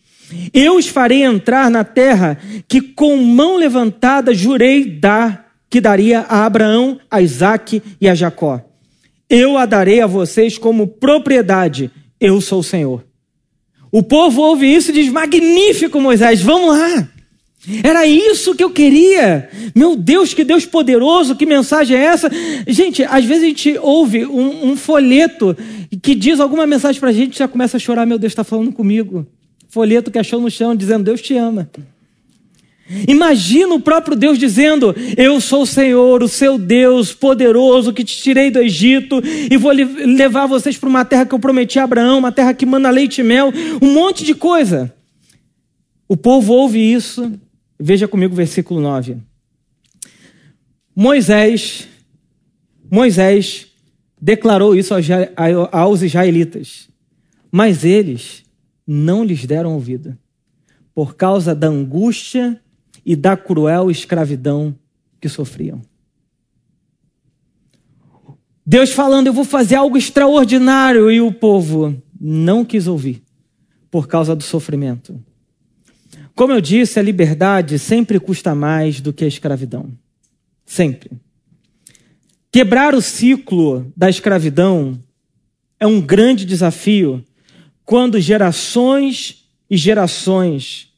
eu 0.52 0.76
os 0.76 0.88
farei 0.88 1.22
entrar 1.22 1.70
na 1.70 1.84
terra 1.84 2.38
que 2.66 2.80
com 2.80 3.16
mão 3.16 3.56
levantada 3.56 4.34
jurei 4.34 4.84
dar, 4.84 5.52
que 5.68 5.80
daria 5.80 6.20
a 6.20 6.44
Abraão, 6.44 6.98
a 7.10 7.20
Isaque 7.20 7.82
e 8.00 8.08
a 8.08 8.14
Jacó. 8.14 8.60
Eu 9.28 9.56
a 9.56 9.66
darei 9.66 10.00
a 10.00 10.06
vocês 10.06 10.58
como 10.58 10.86
propriedade. 10.86 11.90
Eu 12.20 12.40
sou 12.40 12.60
o 12.60 12.64
Senhor. 12.64 13.04
O 13.90 14.02
povo 14.02 14.42
ouve 14.42 14.66
isso 14.66 14.90
e 14.90 14.94
diz: 14.94 15.10
Magnífico, 15.10 16.00
Moisés, 16.00 16.40
vamos 16.40 16.76
lá. 16.78 17.08
Era 17.82 18.06
isso 18.06 18.54
que 18.54 18.64
eu 18.64 18.70
queria. 18.70 19.48
Meu 19.74 19.94
Deus, 19.94 20.34
que 20.34 20.44
Deus 20.44 20.66
poderoso, 20.66 21.36
que 21.36 21.46
mensagem 21.46 21.96
é 21.96 22.00
essa? 22.00 22.30
Gente, 22.66 23.04
às 23.04 23.24
vezes 23.24 23.44
a 23.44 23.46
gente 23.46 23.78
ouve 23.80 24.26
um, 24.26 24.70
um 24.70 24.76
folheto 24.76 25.56
que 26.02 26.14
diz 26.14 26.40
alguma 26.40 26.66
mensagem 26.66 27.00
para 27.00 27.10
a 27.10 27.12
gente 27.12 27.34
e 27.34 27.38
já 27.38 27.46
começa 27.46 27.76
a 27.76 27.80
chorar: 27.80 28.04
Meu 28.04 28.18
Deus 28.18 28.32
está 28.32 28.42
falando 28.42 28.72
comigo 28.72 29.26
folheto 29.72 30.10
que 30.10 30.18
achou 30.18 30.38
no 30.38 30.50
chão 30.50 30.76
dizendo: 30.76 31.04
Deus 31.04 31.22
te 31.22 31.34
ama. 31.34 31.68
Imagina 33.08 33.74
o 33.74 33.80
próprio 33.80 34.14
Deus 34.14 34.38
dizendo: 34.38 34.94
Eu 35.16 35.40
sou 35.40 35.62
o 35.62 35.66
Senhor, 35.66 36.22
o 36.22 36.28
seu 36.28 36.58
Deus 36.58 37.14
poderoso, 37.14 37.92
que 37.92 38.04
te 38.04 38.18
tirei 38.18 38.50
do 38.50 38.58
Egito 38.58 39.22
e 39.50 39.56
vou 39.56 39.72
levar 39.72 40.46
vocês 40.46 40.76
para 40.76 40.90
uma 40.90 41.06
terra 41.06 41.24
que 41.24 41.34
eu 41.34 41.38
prometi 41.38 41.78
a 41.78 41.84
Abraão, 41.84 42.18
uma 42.18 42.30
terra 42.30 42.52
que 42.52 42.66
manda 42.66 42.90
leite 42.90 43.22
e 43.22 43.24
mel, 43.24 43.50
um 43.80 43.94
monte 43.94 44.24
de 44.24 44.34
coisa. 44.34 44.94
O 46.06 46.18
povo 46.18 46.52
ouve 46.52 46.78
isso, 46.78 47.32
veja 47.82 48.06
comigo 48.06 48.32
o 48.32 48.36
versículo 48.36 48.80
9. 48.80 49.16
Moisés, 50.94 51.88
Moisés 52.88 53.66
declarou 54.20 54.74
isso 54.76 54.94
aos 55.72 56.02
israelitas, 56.02 56.88
mas 57.50 57.84
eles 57.84 58.44
não 58.86 59.24
lhes 59.24 59.44
deram 59.44 59.74
ouvido, 59.74 60.16
por 60.94 61.16
causa 61.16 61.54
da 61.54 61.66
angústia 61.66 62.60
e 63.04 63.16
da 63.16 63.36
cruel 63.36 63.90
escravidão 63.90 64.74
que 65.20 65.28
sofriam. 65.28 65.82
Deus 68.64 68.92
falando, 68.92 69.26
eu 69.26 69.32
vou 69.32 69.44
fazer 69.44 69.74
algo 69.74 69.96
extraordinário, 69.96 71.10
e 71.10 71.20
o 71.20 71.32
povo 71.32 72.00
não 72.20 72.64
quis 72.64 72.86
ouvir, 72.86 73.22
por 73.90 74.06
causa 74.06 74.36
do 74.36 74.42
sofrimento. 74.42 75.20
Como 76.34 76.52
eu 76.52 76.60
disse, 76.60 76.98
a 76.98 77.02
liberdade 77.02 77.78
sempre 77.78 78.18
custa 78.18 78.54
mais 78.54 79.00
do 79.00 79.12
que 79.12 79.24
a 79.24 79.28
escravidão. 79.28 79.92
Sempre. 80.64 81.10
Quebrar 82.50 82.94
o 82.94 83.02
ciclo 83.02 83.92
da 83.96 84.08
escravidão 84.08 85.02
é 85.78 85.86
um 85.86 86.00
grande 86.00 86.44
desafio 86.44 87.24
quando 87.84 88.20
gerações 88.20 89.44
e 89.68 89.76
gerações 89.76 90.92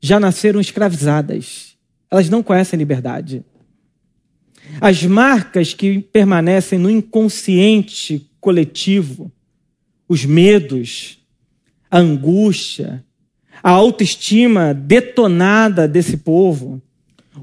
já 0.00 0.18
nasceram 0.18 0.60
escravizadas. 0.60 1.76
Elas 2.10 2.28
não 2.28 2.42
conhecem 2.42 2.78
liberdade. 2.78 3.44
As 4.80 5.02
marcas 5.02 5.74
que 5.74 6.00
permanecem 6.00 6.78
no 6.78 6.90
inconsciente 6.90 8.30
coletivo, 8.40 9.30
os 10.08 10.24
medos, 10.24 11.18
a 11.90 11.98
angústia, 11.98 13.04
a 13.62 13.70
autoestima 13.70 14.74
detonada 14.74 15.86
desse 15.86 16.16
povo, 16.16 16.82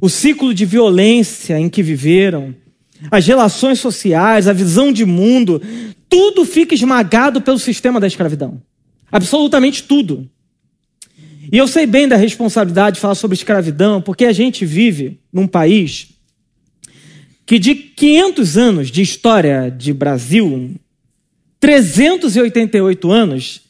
o 0.01 0.09
ciclo 0.09 0.53
de 0.53 0.65
violência 0.65 1.59
em 1.59 1.69
que 1.69 1.81
viveram, 1.81 2.53
as 3.09 3.25
relações 3.25 3.79
sociais, 3.79 4.47
a 4.47 4.53
visão 4.53 4.91
de 4.91 5.05
mundo, 5.05 5.61
tudo 6.09 6.43
fica 6.43 6.75
esmagado 6.75 7.41
pelo 7.41 7.57
sistema 7.57 7.99
da 7.99 8.07
escravidão. 8.07 8.61
Absolutamente 9.11 9.83
tudo. 9.83 10.29
E 11.51 11.57
eu 11.57 11.67
sei 11.67 11.85
bem 11.85 12.07
da 12.07 12.15
responsabilidade 12.15 12.95
de 12.95 13.01
falar 13.01 13.15
sobre 13.15 13.35
escravidão, 13.35 14.01
porque 14.01 14.25
a 14.25 14.33
gente 14.33 14.65
vive 14.65 15.19
num 15.31 15.47
país 15.47 16.09
que 17.45 17.57
de 17.57 17.73
500 17.73 18.57
anos 18.57 18.91
de 18.91 19.01
história 19.01 19.73
de 19.75 19.91
Brasil, 19.91 20.75
388 21.59 23.11
anos 23.11 23.61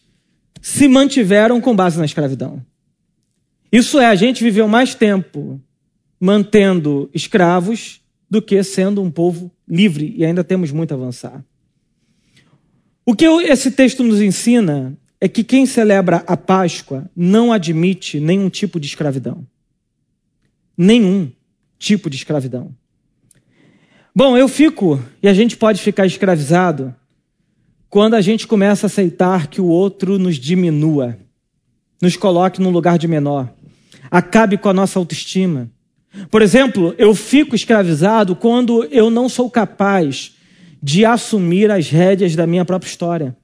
se 0.61 0.87
mantiveram 0.87 1.61
com 1.61 1.75
base 1.75 1.97
na 1.97 2.05
escravidão. 2.05 2.63
Isso 3.71 3.99
é, 3.99 4.05
a 4.05 4.15
gente 4.15 4.43
viveu 4.43 4.67
mais 4.67 4.95
tempo 4.95 5.61
mantendo 6.19 7.09
escravos 7.13 8.01
do 8.29 8.41
que 8.41 8.61
sendo 8.63 9.01
um 9.01 9.09
povo 9.09 9.51
livre, 9.67 10.13
e 10.15 10.25
ainda 10.25 10.43
temos 10.43 10.71
muito 10.71 10.91
a 10.91 10.95
avançar. 10.95 11.43
O 13.05 13.15
que 13.15 13.25
esse 13.25 13.71
texto 13.71 14.03
nos 14.03 14.21
ensina 14.21 14.97
é 15.21 15.27
que 15.27 15.43
quem 15.43 15.65
celebra 15.65 16.23
a 16.27 16.37
Páscoa 16.37 17.09
não 17.15 17.51
admite 17.51 18.19
nenhum 18.19 18.49
tipo 18.49 18.79
de 18.79 18.87
escravidão. 18.87 19.45
Nenhum 20.77 21.31
tipo 21.77 22.09
de 22.09 22.17
escravidão. 22.17 22.73
Bom, 24.15 24.37
eu 24.37 24.47
fico, 24.47 25.01
e 25.21 25.27
a 25.27 25.33
gente 25.33 25.57
pode 25.57 25.81
ficar 25.81 26.05
escravizado, 26.05 26.93
quando 27.89 28.13
a 28.13 28.21
gente 28.21 28.45
começa 28.45 28.85
a 28.85 28.87
aceitar 28.87 29.47
que 29.47 29.59
o 29.59 29.65
outro 29.65 30.19
nos 30.19 30.35
diminua, 30.35 31.17
nos 32.01 32.15
coloque 32.15 32.61
num 32.61 32.69
lugar 32.69 32.97
de 32.97 33.07
menor, 33.07 33.51
acabe 34.11 34.57
com 34.57 34.69
a 34.69 34.73
nossa 34.73 34.99
autoestima. 34.99 35.69
Por 36.29 36.41
exemplo, 36.41 36.93
eu 36.97 37.15
fico 37.15 37.55
escravizado 37.55 38.35
quando 38.35 38.83
eu 38.85 39.09
não 39.09 39.27
sou 39.27 39.49
capaz 39.49 40.35
de 40.81 41.03
assumir 41.03 41.71
as 41.71 41.89
rédeas 41.89 42.35
da 42.35 42.47
minha 42.47 42.63
própria 42.63 42.89
história. 42.89 43.35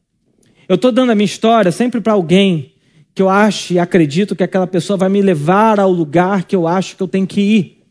Eu 0.70 0.76
estou 0.76 0.92
dando 0.92 1.12
a 1.12 1.16
minha 1.16 1.26
história 1.26 1.72
sempre 1.72 2.00
para 2.00 2.14
alguém 2.14 2.74
que 3.14 3.22
eu 3.22 3.30
acho 3.30 3.74
e 3.74 3.80
acredito 3.80 4.36
que 4.36 4.44
aquela 4.44 4.68
pessoa 4.68 4.98
vai 4.98 5.10
me 5.10 5.22
levar 5.22 5.80
ao 5.80 5.92
lugar 5.92 6.44
que 6.44 6.56
eu 6.56 6.68
acho 6.68 6.96
que 6.96 7.04
eu 7.04 7.08
tenho 7.08 7.26
que 7.26 7.42
ir. 7.42 7.84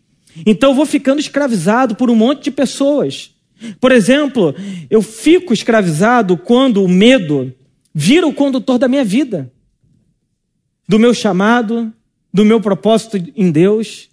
Então 0.46 0.70
eu 0.70 0.74
vou 0.74 0.86
ficando 0.86 1.20
escravizado 1.20 1.94
por 1.94 2.10
um 2.10 2.14
monte 2.14 2.44
de 2.44 2.50
pessoas. 2.50 3.33
Por 3.80 3.92
exemplo, 3.92 4.54
eu 4.90 5.02
fico 5.02 5.52
escravizado 5.52 6.36
quando 6.36 6.82
o 6.82 6.88
medo 6.88 7.52
vira 7.94 8.26
o 8.26 8.34
condutor 8.34 8.78
da 8.78 8.88
minha 8.88 9.04
vida, 9.04 9.50
do 10.88 10.98
meu 10.98 11.14
chamado, 11.14 11.92
do 12.32 12.44
meu 12.44 12.60
propósito 12.60 13.22
em 13.36 13.50
Deus, 13.50 14.08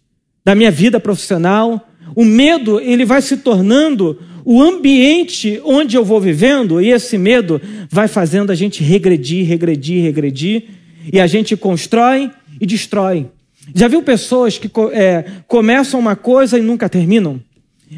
da 0.45 0.53
minha 0.53 0.71
vida 0.71 0.99
profissional. 0.99 1.89
O 2.15 2.23
medo, 2.23 2.79
ele 2.79 3.05
vai 3.05 3.21
se 3.21 3.37
tornando 3.37 4.19
o 4.45 4.61
ambiente 4.61 5.61
onde 5.63 5.95
eu 5.95 6.03
vou 6.03 6.19
vivendo, 6.19 6.81
e 6.81 6.89
esse 6.89 7.17
medo 7.17 7.61
vai 7.89 8.07
fazendo 8.07 8.51
a 8.51 8.55
gente 8.55 8.83
regredir, 8.83 9.45
regredir, 9.47 10.03
regredir, 10.03 10.63
e 11.11 11.19
a 11.19 11.27
gente 11.27 11.55
constrói 11.55 12.31
e 12.59 12.65
destrói. 12.65 13.27
Já 13.73 13.87
viu 13.87 14.01
pessoas 14.01 14.57
que 14.57 14.69
é, 14.93 15.25
começam 15.47 15.99
uma 15.99 16.15
coisa 16.15 16.57
e 16.57 16.61
nunca 16.61 16.89
terminam? 16.89 17.39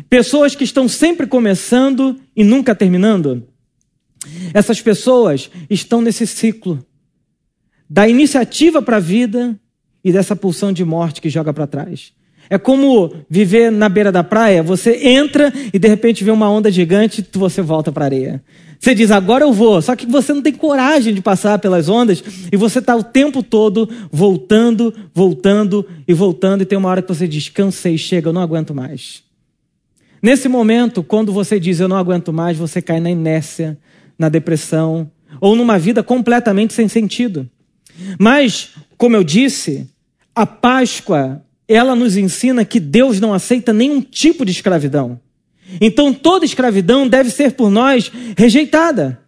Pessoas 0.09 0.55
que 0.55 0.63
estão 0.63 0.87
sempre 0.87 1.27
começando 1.27 2.19
e 2.35 2.43
nunca 2.43 2.73
terminando? 2.73 3.47
Essas 4.53 4.81
pessoas 4.81 5.51
estão 5.69 6.01
nesse 6.01 6.25
ciclo 6.25 6.83
da 7.89 8.07
iniciativa 8.07 8.81
para 8.81 8.97
a 8.97 8.99
vida 8.99 9.59
e 10.03 10.11
dessa 10.11 10.35
pulsão 10.35 10.73
de 10.73 10.83
morte 10.83 11.21
que 11.21 11.29
joga 11.29 11.53
para 11.53 11.67
trás. 11.67 12.13
É 12.49 12.57
como 12.57 13.13
viver 13.29 13.71
na 13.71 13.87
beira 13.87 14.11
da 14.11 14.23
praia, 14.23 14.61
você 14.61 15.07
entra 15.07 15.53
e 15.71 15.79
de 15.79 15.87
repente 15.87 16.23
vê 16.23 16.31
uma 16.31 16.49
onda 16.49 16.71
gigante 16.71 17.21
e 17.21 17.37
você 17.37 17.61
volta 17.61 17.91
para 17.91 18.05
a 18.05 18.07
areia. 18.07 18.43
Você 18.79 18.93
diz, 18.93 19.11
agora 19.11 19.45
eu 19.45 19.53
vou, 19.53 19.81
só 19.81 19.95
que 19.95 20.05
você 20.05 20.33
não 20.33 20.41
tem 20.41 20.51
coragem 20.51 21.13
de 21.13 21.21
passar 21.21 21.57
pelas 21.59 21.87
ondas 21.87 22.21
e 22.51 22.57
você 22.57 22.79
está 22.79 22.95
o 22.95 23.03
tempo 23.03 23.41
todo 23.41 23.89
voltando, 24.11 24.93
voltando 25.13 25.87
e 26.05 26.13
voltando 26.13 26.63
e 26.63 26.65
tem 26.65 26.77
uma 26.77 26.89
hora 26.89 27.01
que 27.01 27.07
você 27.07 27.27
diz, 27.27 27.47
cansei, 27.47 27.97
chega, 27.97 28.27
eu 28.27 28.33
não 28.33 28.41
aguento 28.41 28.73
mais. 28.73 29.23
Nesse 30.23 30.47
momento, 30.47 31.03
quando 31.03 31.33
você 31.33 31.59
diz 31.59 31.81
eu 31.81 31.89
não 31.89 31.97
aguento 31.97 32.31
mais, 32.31 32.57
você 32.57 32.81
cai 32.81 33.01
na 33.01 33.11
inércia, 33.11 33.77
na 34.17 34.29
depressão 34.29 35.11
ou 35.41 35.53
numa 35.53 35.77
vida 35.77 36.01
completamente 36.01 36.73
sem 36.73 36.87
sentido. 36.87 37.49
Mas, 38.17 38.69
como 38.97 39.17
eu 39.17 39.23
disse, 39.23 39.89
a 40.33 40.45
Páscoa 40.45 41.43
ela 41.67 41.93
nos 41.93 42.15
ensina 42.15 42.63
que 42.63 42.79
Deus 42.79 43.19
não 43.19 43.33
aceita 43.33 43.73
nenhum 43.73 43.99
tipo 43.99 44.45
de 44.45 44.51
escravidão. 44.51 45.19
Então 45.81 46.13
toda 46.13 46.45
escravidão 46.45 47.05
deve 47.05 47.29
ser 47.29 47.51
por 47.51 47.69
nós 47.69 48.09
rejeitada. 48.37 49.19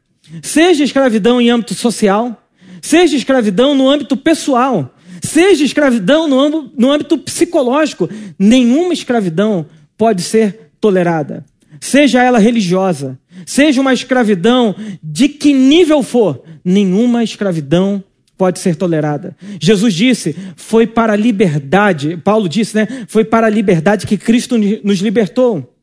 Seja 0.41 0.83
escravidão 0.83 1.41
em 1.41 1.49
âmbito 1.49 1.73
social, 1.73 2.41
seja 2.81 3.17
escravidão 3.17 3.75
no 3.75 3.89
âmbito 3.89 4.15
pessoal, 4.15 4.95
seja 5.21 5.65
escravidão 5.65 6.27
no 6.27 6.91
âmbito, 6.91 7.17
psicológico, 7.17 8.09
nenhuma 8.39 8.93
escravidão 8.93 9.65
pode 9.97 10.21
ser 10.21 10.64
tolerada. 10.85 11.43
Seja 11.81 12.21
ela 12.21 12.37
religiosa, 12.37 13.17
seja 13.43 13.81
uma 13.81 13.91
escravidão 13.91 14.75
de 15.01 15.27
que 15.27 15.51
nível 15.51 16.03
for, 16.03 16.43
nenhuma 16.63 17.23
escravidão 17.23 18.03
pode 18.37 18.59
ser 18.59 18.75
tolerada. 18.75 19.35
Jesus 19.59 19.95
disse: 19.95 20.35
foi 20.55 20.85
para 20.85 21.13
a 21.13 21.15
liberdade, 21.15 22.17
Paulo 22.23 22.47
disse, 22.47 22.75
né? 22.75 22.87
Foi 23.07 23.25
para 23.25 23.47
a 23.47 23.49
liberdade 23.49 24.05
que 24.05 24.15
Cristo 24.15 24.59
nos 24.83 24.99
libertou. 24.99 25.73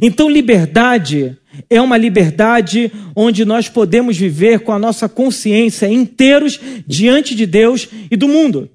Então, 0.00 0.30
liberdade 0.30 1.36
é 1.68 1.78
uma 1.78 1.98
liberdade 1.98 2.90
onde 3.14 3.44
nós 3.44 3.68
podemos 3.68 4.16
viver 4.16 4.60
com 4.60 4.72
a 4.72 4.78
nossa 4.78 5.10
consciência 5.10 5.86
inteiros 5.86 6.58
diante 6.86 7.34
de 7.34 7.44
Deus 7.44 7.86
e 8.10 8.16
do 8.16 8.26
mundo. 8.26 8.70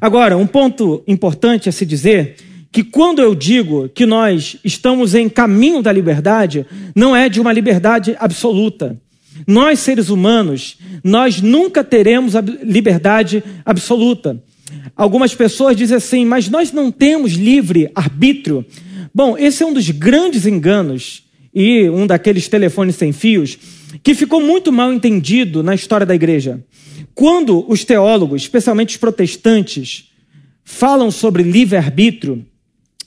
Agora, 0.00 0.36
um 0.36 0.46
ponto 0.46 1.02
importante 1.08 1.68
a 1.68 1.72
se 1.72 1.84
dizer 1.84 2.36
que 2.72 2.82
quando 2.82 3.20
eu 3.20 3.34
digo 3.34 3.88
que 3.90 4.06
nós 4.06 4.56
estamos 4.64 5.14
em 5.14 5.28
caminho 5.28 5.82
da 5.82 5.92
liberdade, 5.92 6.66
não 6.96 7.14
é 7.14 7.28
de 7.28 7.38
uma 7.38 7.52
liberdade 7.52 8.16
absoluta. 8.18 8.98
Nós, 9.46 9.78
seres 9.78 10.08
humanos, 10.08 10.78
nós 11.04 11.42
nunca 11.42 11.84
teremos 11.84 12.34
a 12.34 12.40
liberdade 12.40 13.44
absoluta. 13.64 14.42
Algumas 14.96 15.34
pessoas 15.34 15.76
dizem 15.76 15.98
assim, 15.98 16.24
mas 16.24 16.48
nós 16.48 16.72
não 16.72 16.90
temos 16.90 17.32
livre 17.32 17.90
arbítrio. 17.94 18.64
Bom, 19.14 19.36
esse 19.36 19.62
é 19.62 19.66
um 19.66 19.72
dos 19.74 19.90
grandes 19.90 20.46
enganos 20.46 21.24
e 21.54 21.90
um 21.90 22.06
daqueles 22.06 22.48
telefones 22.48 22.96
sem 22.96 23.12
fios 23.12 23.58
que 24.02 24.14
ficou 24.14 24.40
muito 24.40 24.72
mal 24.72 24.90
entendido 24.90 25.62
na 25.62 25.74
história 25.74 26.06
da 26.06 26.14
igreja. 26.14 26.64
Quando 27.14 27.70
os 27.70 27.84
teólogos, 27.84 28.42
especialmente 28.42 28.90
os 28.90 28.96
protestantes, 28.96 30.10
falam 30.64 31.10
sobre 31.10 31.42
livre-arbítrio, 31.42 32.46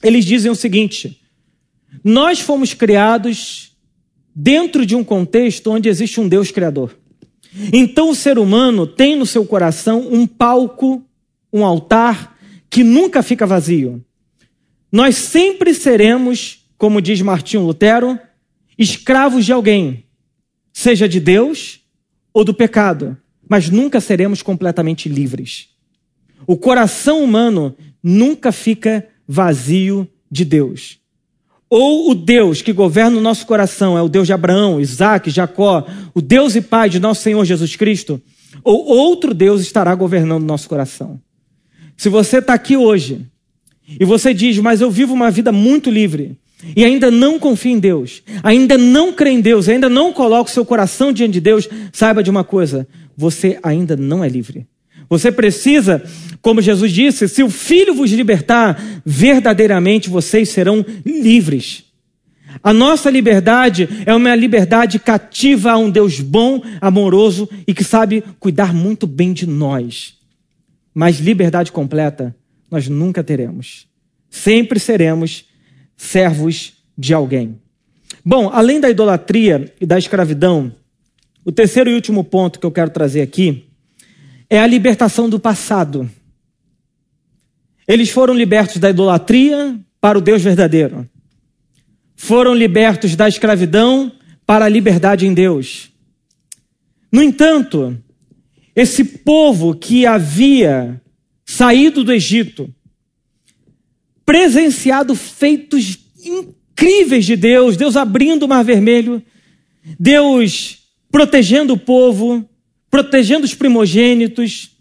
eles 0.05 0.23
dizem 0.23 0.51
o 0.51 0.55
seguinte: 0.55 1.19
nós 2.03 2.39
fomos 2.39 2.73
criados 2.73 3.75
dentro 4.33 4.85
de 4.85 4.95
um 4.95 5.03
contexto 5.03 5.71
onde 5.71 5.89
existe 5.89 6.19
um 6.19 6.27
Deus 6.27 6.51
criador. 6.51 6.95
Então 7.73 8.09
o 8.09 8.15
ser 8.15 8.37
humano 8.37 8.85
tem 8.85 9.15
no 9.15 9.25
seu 9.25 9.45
coração 9.45 10.07
um 10.11 10.27
palco, 10.27 11.03
um 11.51 11.65
altar 11.65 12.37
que 12.69 12.83
nunca 12.83 13.23
fica 13.23 13.47
vazio. 13.47 14.03
Nós 14.91 15.15
sempre 15.15 15.73
seremos, 15.73 16.65
como 16.77 17.01
diz 17.01 17.21
Martinho 17.21 17.63
Lutero, 17.63 18.19
escravos 18.77 19.45
de 19.45 19.53
alguém, 19.53 20.03
seja 20.71 21.07
de 21.07 21.19
Deus 21.19 21.79
ou 22.33 22.43
do 22.43 22.53
pecado, 22.53 23.17
mas 23.47 23.69
nunca 23.69 24.01
seremos 24.01 24.41
completamente 24.41 25.07
livres. 25.07 25.69
O 26.45 26.57
coração 26.57 27.23
humano 27.23 27.75
nunca 28.03 28.51
fica 28.51 29.07
vazio 29.27 30.07
de 30.29 30.45
Deus. 30.45 30.99
Ou 31.69 32.11
o 32.11 32.15
Deus 32.15 32.61
que 32.61 32.71
governa 32.71 33.17
o 33.17 33.21
nosso 33.21 33.45
coração 33.45 33.97
é 33.97 34.01
o 34.01 34.09
Deus 34.09 34.27
de 34.27 34.33
Abraão, 34.33 34.79
Isaac, 34.79 35.29
Jacó, 35.29 35.85
o 36.13 36.21
Deus 36.21 36.55
e 36.55 36.61
Pai 36.61 36.89
de 36.89 36.99
nosso 36.99 37.23
Senhor 37.23 37.43
Jesus 37.43 37.75
Cristo, 37.75 38.21
ou 38.63 38.85
outro 38.85 39.33
Deus 39.33 39.61
estará 39.61 39.93
governando 39.95 40.43
o 40.43 40.45
nosso 40.45 40.69
coração. 40.69 41.19
Se 41.97 42.09
você 42.09 42.37
está 42.37 42.53
aqui 42.53 42.77
hoje 42.77 43.25
e 43.99 44.05
você 44.05 44.33
diz, 44.33 44.57
mas 44.59 44.81
eu 44.81 44.91
vivo 44.91 45.13
uma 45.13 45.31
vida 45.31 45.51
muito 45.51 45.89
livre 45.89 46.37
e 46.75 46.83
ainda 46.85 47.11
não 47.11 47.39
confia 47.39 47.71
em 47.71 47.79
Deus, 47.79 48.23
ainda 48.43 48.77
não 48.77 49.11
crê 49.11 49.31
em 49.31 49.41
Deus, 49.41 49.67
ainda 49.67 49.89
não 49.89 50.13
coloca 50.13 50.49
o 50.49 50.53
seu 50.53 50.65
coração 50.65 51.11
diante 51.11 51.33
de 51.33 51.41
Deus, 51.41 51.67
saiba 51.91 52.23
de 52.23 52.29
uma 52.29 52.43
coisa: 52.43 52.87
você 53.15 53.59
ainda 53.61 53.95
não 53.95 54.23
é 54.23 54.29
livre. 54.29 54.67
Você 55.09 55.31
precisa, 55.31 56.03
como 56.41 56.61
Jesus 56.61 56.91
disse, 56.91 57.27
se 57.27 57.43
o 57.43 57.49
Filho 57.49 57.93
vos 57.93 58.11
libertar, 58.11 59.01
verdadeiramente 59.05 60.09
vocês 60.09 60.49
serão 60.49 60.85
livres. 61.05 61.85
A 62.63 62.73
nossa 62.73 63.09
liberdade 63.09 63.87
é 64.05 64.13
uma 64.13 64.33
liberdade 64.35 64.97
cativa 64.97 65.71
a 65.71 65.77
um 65.77 65.89
Deus 65.89 66.19
bom, 66.19 66.61
amoroso 66.79 67.49
e 67.67 67.73
que 67.73 67.83
sabe 67.83 68.23
cuidar 68.39 68.73
muito 68.73 69.05
bem 69.05 69.33
de 69.33 69.45
nós. 69.45 70.15
Mas 70.93 71.19
liberdade 71.19 71.71
completa 71.71 72.35
nós 72.71 72.87
nunca 72.87 73.23
teremos. 73.23 73.87
Sempre 74.29 74.79
seremos 74.79 75.45
servos 75.95 76.73
de 76.97 77.13
alguém. 77.13 77.59
Bom, 78.23 78.49
além 78.51 78.79
da 78.79 78.89
idolatria 78.89 79.73
e 79.79 79.85
da 79.85 79.97
escravidão, 79.97 80.73
o 81.43 81.51
terceiro 81.51 81.89
e 81.89 81.93
último 81.93 82.23
ponto 82.23 82.59
que 82.59 82.65
eu 82.65 82.71
quero 82.71 82.89
trazer 82.89 83.21
aqui 83.21 83.65
é 84.49 84.59
a 84.59 84.67
libertação 84.67 85.29
do 85.29 85.39
passado. 85.39 86.09
Eles 87.87 88.09
foram 88.09 88.33
libertos 88.33 88.77
da 88.77 88.89
idolatria 88.89 89.79
para 90.01 90.17
o 90.17 90.21
Deus 90.21 90.41
verdadeiro. 90.41 91.07
Foram 92.15 92.53
libertos 92.53 93.15
da 93.15 93.27
escravidão 93.27 94.11
para 94.45 94.65
a 94.65 94.69
liberdade 94.69 95.25
em 95.25 95.33
Deus. 95.33 95.91
No 97.11 97.21
entanto, 97.21 97.97
esse 98.75 99.03
povo 99.03 99.75
que 99.75 100.05
havia 100.05 101.01
saído 101.45 102.03
do 102.03 102.11
Egito, 102.11 102.73
presenciado 104.25 105.15
feitos 105.15 105.99
incríveis 106.23 107.25
de 107.25 107.35
Deus, 107.35 107.77
Deus 107.77 107.95
abrindo 107.95 108.43
o 108.43 108.47
mar 108.47 108.63
vermelho, 108.63 109.21
Deus 109.99 110.79
protegendo 111.11 111.73
o 111.73 111.77
povo, 111.77 112.47
protegendo 112.95 113.43
os 113.43 113.53
primogênitos, 113.53 114.71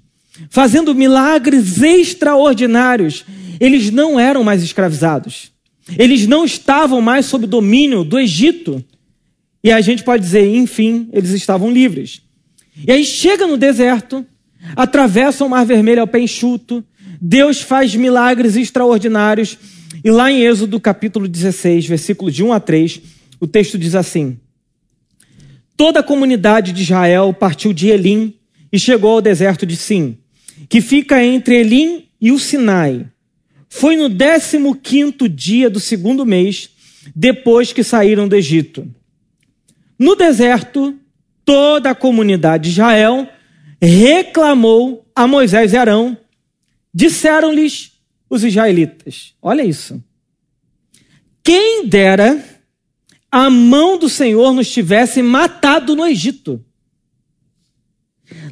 fazendo 0.48 0.94
milagres 0.94 1.82
extraordinários. 1.82 3.24
Eles 3.58 3.90
não 3.90 4.20
eram 4.20 4.44
mais 4.44 4.62
escravizados. 4.62 5.50
Eles 5.98 6.24
não 6.24 6.44
estavam 6.44 7.00
mais 7.00 7.26
sob 7.26 7.44
domínio 7.44 8.04
do 8.04 8.16
Egito. 8.16 8.84
E 9.64 9.72
a 9.72 9.80
gente 9.80 10.04
pode 10.04 10.22
dizer, 10.22 10.46
enfim, 10.54 11.08
eles 11.12 11.30
estavam 11.30 11.72
livres. 11.72 12.22
E 12.86 12.92
aí 12.92 13.04
chega 13.04 13.48
no 13.48 13.56
deserto, 13.56 14.24
atravessa 14.76 15.44
o 15.44 15.48
Mar 15.48 15.66
Vermelho 15.66 16.00
ao 16.00 16.06
pé 16.06 16.20
enxuto, 16.20 16.84
Deus 17.20 17.62
faz 17.62 17.96
milagres 17.96 18.54
extraordinários. 18.54 19.58
E 20.04 20.10
lá 20.10 20.30
em 20.30 20.42
Êxodo 20.42 20.78
capítulo 20.78 21.26
16, 21.26 21.86
versículo 21.86 22.30
de 22.30 22.44
1 22.44 22.52
a 22.52 22.60
3, 22.60 23.00
o 23.40 23.46
texto 23.48 23.76
diz 23.76 23.96
assim: 23.96 24.38
Toda 25.76 26.00
a 26.00 26.02
comunidade 26.02 26.72
de 26.72 26.82
Israel 26.82 27.32
partiu 27.32 27.72
de 27.72 27.88
Elim 27.88 28.34
e 28.72 28.78
chegou 28.78 29.12
ao 29.12 29.20
deserto 29.20 29.66
de 29.66 29.76
Sim, 29.76 30.16
que 30.68 30.80
fica 30.80 31.22
entre 31.22 31.56
Elim 31.56 32.06
e 32.20 32.30
o 32.30 32.38
Sinai. 32.38 33.06
Foi 33.68 33.96
no 33.96 34.08
15 34.08 35.28
dia 35.28 35.68
do 35.68 35.80
segundo 35.80 36.24
mês, 36.24 36.70
depois 37.14 37.72
que 37.72 37.82
saíram 37.82 38.28
do 38.28 38.36
Egito. 38.36 38.88
No 39.98 40.14
deserto, 40.14 40.96
toda 41.44 41.90
a 41.90 41.94
comunidade 41.94 42.64
de 42.64 42.70
Israel 42.70 43.28
reclamou 43.80 45.04
a 45.14 45.26
Moisés 45.26 45.72
e 45.72 45.76
Arão. 45.76 46.16
Disseram-lhes 46.92 47.92
os 48.30 48.44
israelitas: 48.44 49.34
Olha 49.42 49.62
isso. 49.62 50.02
Quem 51.42 51.86
dera 51.86 52.42
a 53.34 53.50
mão 53.50 53.98
do 53.98 54.08
Senhor 54.08 54.52
nos 54.52 54.70
tivesse 54.70 55.20
matado 55.20 55.96
no 55.96 56.06
Egito. 56.06 56.64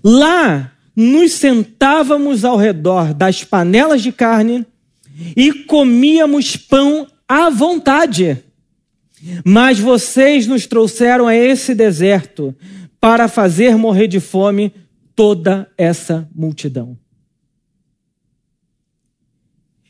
Lá 0.03 0.73
nos 0.97 1.35
sentávamos 1.35 2.45
ao 2.45 2.57
redor 2.57 3.15
das 3.15 3.45
panelas 3.45 4.03
de 4.03 4.11
carne 4.11 4.67
e 5.37 5.53
comíamos 5.53 6.57
pão 6.57 7.07
à 7.29 7.49
vontade. 7.49 8.43
Mas 9.45 9.79
vocês 9.79 10.49
nos 10.49 10.67
trouxeram 10.67 11.29
a 11.29 11.37
esse 11.37 11.77
deserto 11.77 12.53
para 13.01 13.29
fazer 13.29 13.77
morrer 13.77 14.09
de 14.09 14.19
fome 14.19 14.75
toda 15.15 15.71
essa 15.79 16.29
multidão. 16.35 16.99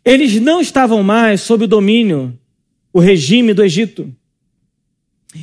Eles 0.04 0.38
não 0.38 0.60
estavam 0.60 1.02
mais 1.02 1.40
sob 1.40 1.64
o 1.64 1.68
domínio, 1.68 2.38
o 2.92 3.00
regime 3.00 3.54
do 3.54 3.64
Egito. 3.64 4.14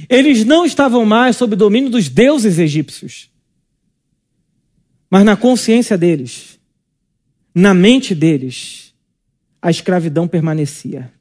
Eles 0.07 0.45
não 0.45 0.65
estavam 0.65 1.05
mais 1.05 1.35
sob 1.35 1.53
o 1.53 1.57
domínio 1.57 1.89
dos 1.89 2.09
deuses 2.09 2.59
egípcios. 2.59 3.29
Mas 5.09 5.25
na 5.25 5.35
consciência 5.35 5.97
deles, 5.97 6.59
na 7.53 7.73
mente 7.73 8.13
deles, 8.13 8.93
a 9.61 9.71
escravidão 9.71 10.27
permanecia. 10.27 11.11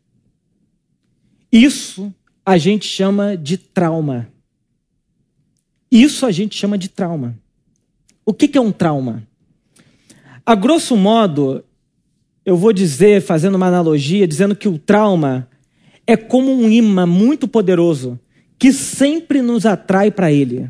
Isso 1.50 2.12
a 2.44 2.58
gente 2.58 2.86
chama 2.86 3.36
de 3.36 3.56
trauma. 3.56 4.28
Isso 5.90 6.26
a 6.26 6.30
gente 6.30 6.56
chama 6.56 6.76
de 6.76 6.88
trauma. 6.88 7.38
O 8.24 8.34
que 8.34 8.58
é 8.58 8.60
um 8.60 8.70
trauma? 8.70 9.26
A 10.44 10.54
grosso 10.54 10.96
modo, 10.96 11.64
eu 12.44 12.56
vou 12.56 12.72
dizer, 12.72 13.22
fazendo 13.22 13.54
uma 13.54 13.66
analogia, 13.66 14.28
dizendo 14.28 14.54
que 14.54 14.68
o 14.68 14.78
trauma 14.78 15.48
é 16.06 16.16
como 16.16 16.52
um 16.52 16.70
imã 16.70 17.06
muito 17.06 17.48
poderoso 17.48 18.18
que 18.58 18.72
sempre 18.72 19.40
nos 19.40 19.64
atrai 19.64 20.10
para 20.10 20.32
ele. 20.32 20.68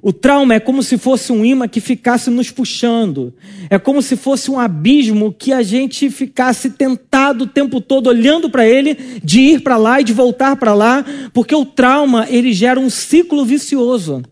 O 0.00 0.12
trauma 0.12 0.54
é 0.54 0.60
como 0.60 0.82
se 0.82 0.96
fosse 0.96 1.32
um 1.32 1.44
imã 1.44 1.66
que 1.66 1.80
ficasse 1.80 2.30
nos 2.30 2.50
puxando. 2.50 3.34
É 3.68 3.78
como 3.78 4.00
se 4.00 4.16
fosse 4.16 4.50
um 4.50 4.58
abismo 4.58 5.32
que 5.32 5.52
a 5.52 5.62
gente 5.62 6.08
ficasse 6.08 6.70
tentado 6.70 7.44
o 7.44 7.46
tempo 7.46 7.80
todo 7.80 8.06
olhando 8.06 8.48
para 8.48 8.66
ele, 8.66 8.96
de 9.22 9.40
ir 9.40 9.60
para 9.60 9.76
lá 9.76 10.00
e 10.00 10.04
de 10.04 10.12
voltar 10.12 10.56
para 10.56 10.72
lá, 10.72 11.04
porque 11.32 11.54
o 11.54 11.66
trauma 11.66 12.26
ele 12.30 12.52
gera 12.52 12.78
um 12.78 12.88
ciclo 12.88 13.44
vicioso. 13.44 14.22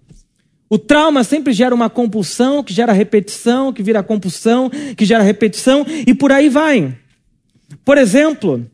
O 0.69 0.79
trauma 0.79 1.23
sempre 1.23 1.53
gera 1.53 1.75
uma 1.75 1.91
compulsão, 1.91 2.63
que 2.63 2.73
gera 2.73 2.93
repetição, 2.93 3.73
que 3.73 3.83
vira 3.83 4.03
compulsão, 4.03 4.71
que 4.97 5.05
gera 5.05 5.23
repetição, 5.23 5.85
e 6.07 6.15
por 6.15 6.33
aí 6.33 6.49
vai. 6.49 6.97
Por 7.85 7.99
exemplo, 7.99 8.69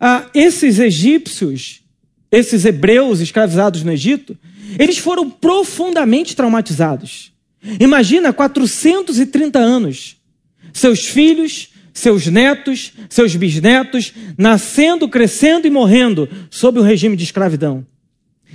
ah, 0.00 0.26
esses 0.34 0.78
egípcios, 0.78 1.82
esses 2.30 2.64
hebreus 2.64 3.20
escravizados 3.20 3.82
no 3.82 3.92
Egito, 3.92 4.36
eles 4.78 4.98
foram 4.98 5.30
profundamente 5.30 6.36
traumatizados. 6.36 7.32
Imagina 7.80 8.32
430 8.32 9.58
anos. 9.58 10.16
Seus 10.72 11.06
filhos, 11.06 11.70
seus 11.92 12.26
netos, 12.26 12.92
seus 13.08 13.34
bisnetos, 13.34 14.12
nascendo, 14.36 15.08
crescendo 15.08 15.66
e 15.66 15.70
morrendo 15.70 16.28
sob 16.50 16.78
o 16.78 16.82
regime 16.82 17.16
de 17.16 17.24
escravidão. 17.24 17.86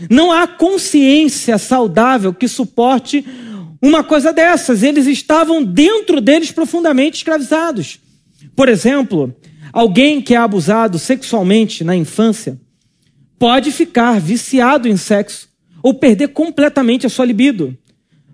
Não 0.09 0.31
há 0.31 0.47
consciência 0.47 1.57
saudável 1.57 2.33
que 2.33 2.47
suporte 2.47 3.25
uma 3.81 4.03
coisa 4.03 4.31
dessas. 4.31 4.81
Eles 4.83 5.07
estavam 5.07 5.63
dentro 5.63 6.21
deles 6.21 6.51
profundamente 6.51 7.17
escravizados. 7.17 7.99
Por 8.55 8.69
exemplo, 8.69 9.35
alguém 9.71 10.21
que 10.21 10.33
é 10.33 10.37
abusado 10.37 10.97
sexualmente 10.97 11.83
na 11.83 11.95
infância 11.95 12.57
pode 13.37 13.71
ficar 13.71 14.19
viciado 14.19 14.87
em 14.87 14.97
sexo 14.97 15.49
ou 15.81 15.93
perder 15.93 16.29
completamente 16.29 17.05
a 17.05 17.09
sua 17.09 17.25
libido. 17.25 17.77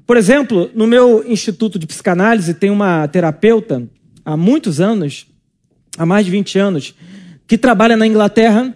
Por 0.06 0.18
exemplo, 0.18 0.70
no 0.74 0.88
meu 0.88 1.24
instituto 1.30 1.78
de 1.78 1.86
psicanálise 1.86 2.54
tem 2.54 2.70
uma 2.70 3.08
terapeuta 3.08 3.88
há 4.24 4.36
muitos 4.36 4.80
anos, 4.80 5.28
há 5.98 6.06
mais 6.06 6.26
de 6.26 6.32
20 6.32 6.60
anos, 6.60 6.96
que 7.48 7.58
trabalha 7.58 7.98
na 7.98 8.08
Inglaterra 8.08 8.76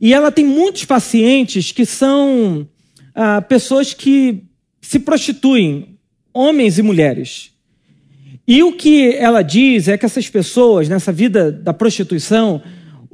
e 0.00 0.12
ela 0.12 0.30
tem 0.30 0.44
muitos 0.44 0.84
pacientes 0.84 1.72
que 1.72 1.86
são 1.86 2.68
ah, 3.14 3.40
pessoas 3.40 3.94
que 3.94 4.44
se 4.80 4.98
prostituem, 4.98 5.98
homens 6.32 6.78
e 6.78 6.82
mulheres. 6.82 7.52
E 8.46 8.62
o 8.62 8.72
que 8.72 9.14
ela 9.14 9.42
diz 9.42 9.88
é 9.88 9.96
que 9.96 10.04
essas 10.04 10.28
pessoas, 10.28 10.88
nessa 10.88 11.10
vida 11.10 11.50
da 11.50 11.72
prostituição, 11.72 12.60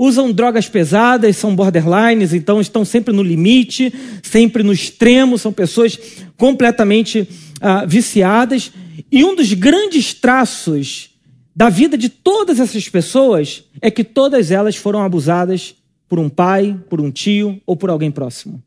usam 0.03 0.33
drogas 0.33 0.67
pesadas, 0.67 1.37
são 1.37 1.55
borderlines, 1.55 2.33
então 2.33 2.59
estão 2.59 2.87
sempre 2.87 3.13
no 3.13 3.23
limite, 3.23 3.93
sempre 4.23 4.63
no 4.63 4.73
extremo, 4.73 5.37
são 5.37 5.53
pessoas 5.53 5.99
completamente 6.39 7.29
ah, 7.61 7.85
viciadas. 7.85 8.73
E 9.13 9.23
um 9.23 9.37
dos 9.37 9.53
grandes 9.53 10.15
traços 10.15 11.11
da 11.55 11.69
vida 11.69 11.99
de 11.99 12.09
todas 12.09 12.59
essas 12.59 12.89
pessoas 12.89 13.63
é 13.83 13.91
que 13.91 14.03
todas 14.03 14.51
elas 14.51 14.75
foram 14.75 15.03
abusadas 15.03 15.75
por 16.09 16.19
um 16.19 16.31
pai, 16.31 16.81
por 16.89 16.99
um 16.99 17.11
tio 17.11 17.61
ou 17.67 17.77
por 17.77 17.91
alguém 17.91 18.11
próximo. 18.11 18.63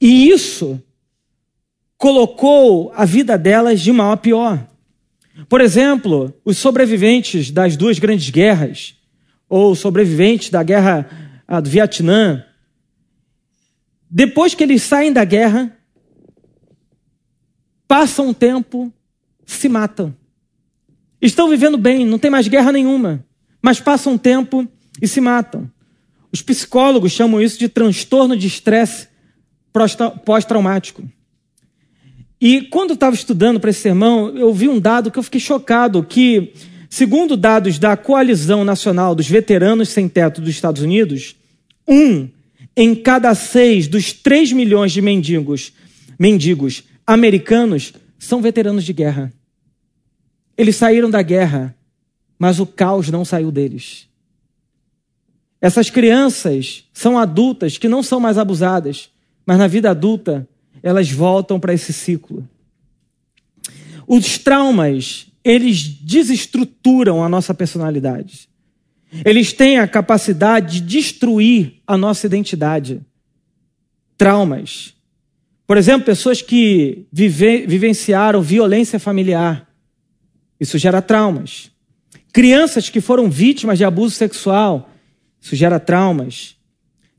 E 0.00 0.28
isso 0.28 0.80
colocou 1.98 2.92
a 2.94 3.04
vida 3.04 3.36
delas 3.36 3.80
de 3.80 3.90
mal 3.90 4.12
a 4.12 4.16
pior. 4.16 4.64
Por 5.48 5.60
exemplo, 5.60 6.32
os 6.44 6.58
sobreviventes 6.58 7.50
das 7.50 7.76
duas 7.76 7.98
grandes 7.98 8.30
guerras, 8.30 8.94
ou 9.56 9.72
sobreviventes 9.76 10.50
da 10.50 10.64
guerra 10.64 11.08
ah, 11.46 11.60
do 11.60 11.70
Vietnã, 11.70 12.44
depois 14.10 14.52
que 14.52 14.64
eles 14.64 14.82
saem 14.82 15.12
da 15.12 15.24
guerra, 15.24 15.72
passam 17.86 18.30
um 18.30 18.34
tempo, 18.34 18.92
se 19.46 19.68
matam. 19.68 20.12
Estão 21.22 21.48
vivendo 21.48 21.78
bem, 21.78 22.04
não 22.04 22.18
tem 22.18 22.32
mais 22.32 22.48
guerra 22.48 22.72
nenhuma, 22.72 23.24
mas 23.62 23.78
passam 23.78 24.14
um 24.14 24.18
tempo 24.18 24.66
e 25.00 25.06
se 25.06 25.20
matam. 25.20 25.70
Os 26.32 26.42
psicólogos 26.42 27.12
chamam 27.12 27.40
isso 27.40 27.56
de 27.56 27.68
transtorno 27.68 28.36
de 28.36 28.48
estresse 28.48 29.06
pós-traumático. 30.24 31.08
E 32.40 32.62
quando 32.62 32.90
eu 32.90 32.94
estava 32.94 33.14
estudando 33.14 33.60
para 33.60 33.70
esse 33.70 33.82
sermão, 33.82 34.36
eu 34.36 34.52
vi 34.52 34.68
um 34.68 34.80
dado 34.80 35.12
que 35.12 35.18
eu 35.18 35.22
fiquei 35.22 35.40
chocado, 35.40 36.02
que, 36.02 36.52
segundo 36.94 37.36
dados 37.36 37.76
da 37.76 37.96
Coalizão 37.96 38.64
Nacional 38.64 39.16
dos 39.16 39.28
Veteranos 39.28 39.88
Sem 39.88 40.08
Teto 40.08 40.40
dos 40.40 40.50
Estados 40.50 40.80
Unidos, 40.80 41.34
um 41.88 42.28
em 42.76 42.94
cada 42.94 43.34
seis 43.34 43.88
dos 43.88 44.12
3 44.12 44.52
milhões 44.52 44.92
de 44.92 45.02
mendigos, 45.02 45.72
mendigos 46.16 46.84
americanos 47.04 47.92
são 48.16 48.40
veteranos 48.40 48.84
de 48.84 48.92
guerra. 48.92 49.32
Eles 50.56 50.76
saíram 50.76 51.10
da 51.10 51.20
guerra, 51.20 51.74
mas 52.38 52.60
o 52.60 52.66
caos 52.66 53.10
não 53.10 53.24
saiu 53.24 53.50
deles. 53.50 54.06
Essas 55.60 55.90
crianças 55.90 56.84
são 56.92 57.18
adultas 57.18 57.76
que 57.76 57.88
não 57.88 58.04
são 58.04 58.20
mais 58.20 58.38
abusadas, 58.38 59.10
mas 59.44 59.58
na 59.58 59.66
vida 59.66 59.90
adulta 59.90 60.48
elas 60.80 61.10
voltam 61.10 61.58
para 61.58 61.74
esse 61.74 61.92
ciclo. 61.92 62.48
Os 64.06 64.38
traumas, 64.38 65.26
eles 65.44 65.82
desestruturam 65.82 67.22
a 67.22 67.28
nossa 67.28 67.52
personalidade. 67.52 68.48
Eles 69.24 69.52
têm 69.52 69.78
a 69.78 69.86
capacidade 69.86 70.80
de 70.80 70.86
destruir 70.98 71.82
a 71.86 71.96
nossa 71.96 72.26
identidade. 72.26 73.02
Traumas. 74.16 74.94
Por 75.66 75.76
exemplo, 75.76 76.06
pessoas 76.06 76.40
que 76.40 77.06
vive, 77.12 77.66
vivenciaram 77.66 78.40
violência 78.42 78.98
familiar. 78.98 79.68
Isso 80.58 80.78
gera 80.78 81.02
traumas. 81.02 81.70
Crianças 82.32 82.88
que 82.88 83.00
foram 83.00 83.30
vítimas 83.30 83.78
de 83.78 83.84
abuso 83.84 84.16
sexual. 84.16 84.90
Isso 85.40 85.54
gera 85.54 85.78
traumas. 85.78 86.56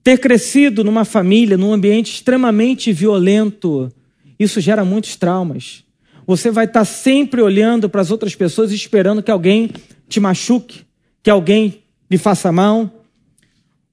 Ter 0.03 0.19
crescido 0.19 0.84
numa 0.84 1.05
família, 1.05 1.57
num 1.57 1.71
ambiente 1.71 2.11
extremamente 2.11 2.91
violento. 2.91 3.91
Isso 4.38 4.59
gera 4.59 4.84
muitos 4.84 5.15
traumas. 5.15 5.84
Você 6.26 6.49
vai 6.49 6.65
estar 6.65 6.86
sempre 6.86 7.41
olhando 7.41 7.89
para 7.89 8.01
as 8.01 8.09
outras 8.09 8.36
pessoas 8.36 8.71
esperando 8.71 9.21
que 9.21 9.32
alguém 9.32 9.71
te 10.07 10.19
machuque, 10.19 10.86
que 11.21 11.30
alguém 11.30 11.84
lhe 12.09 12.17
faça 12.17 12.51
mal, 12.51 13.03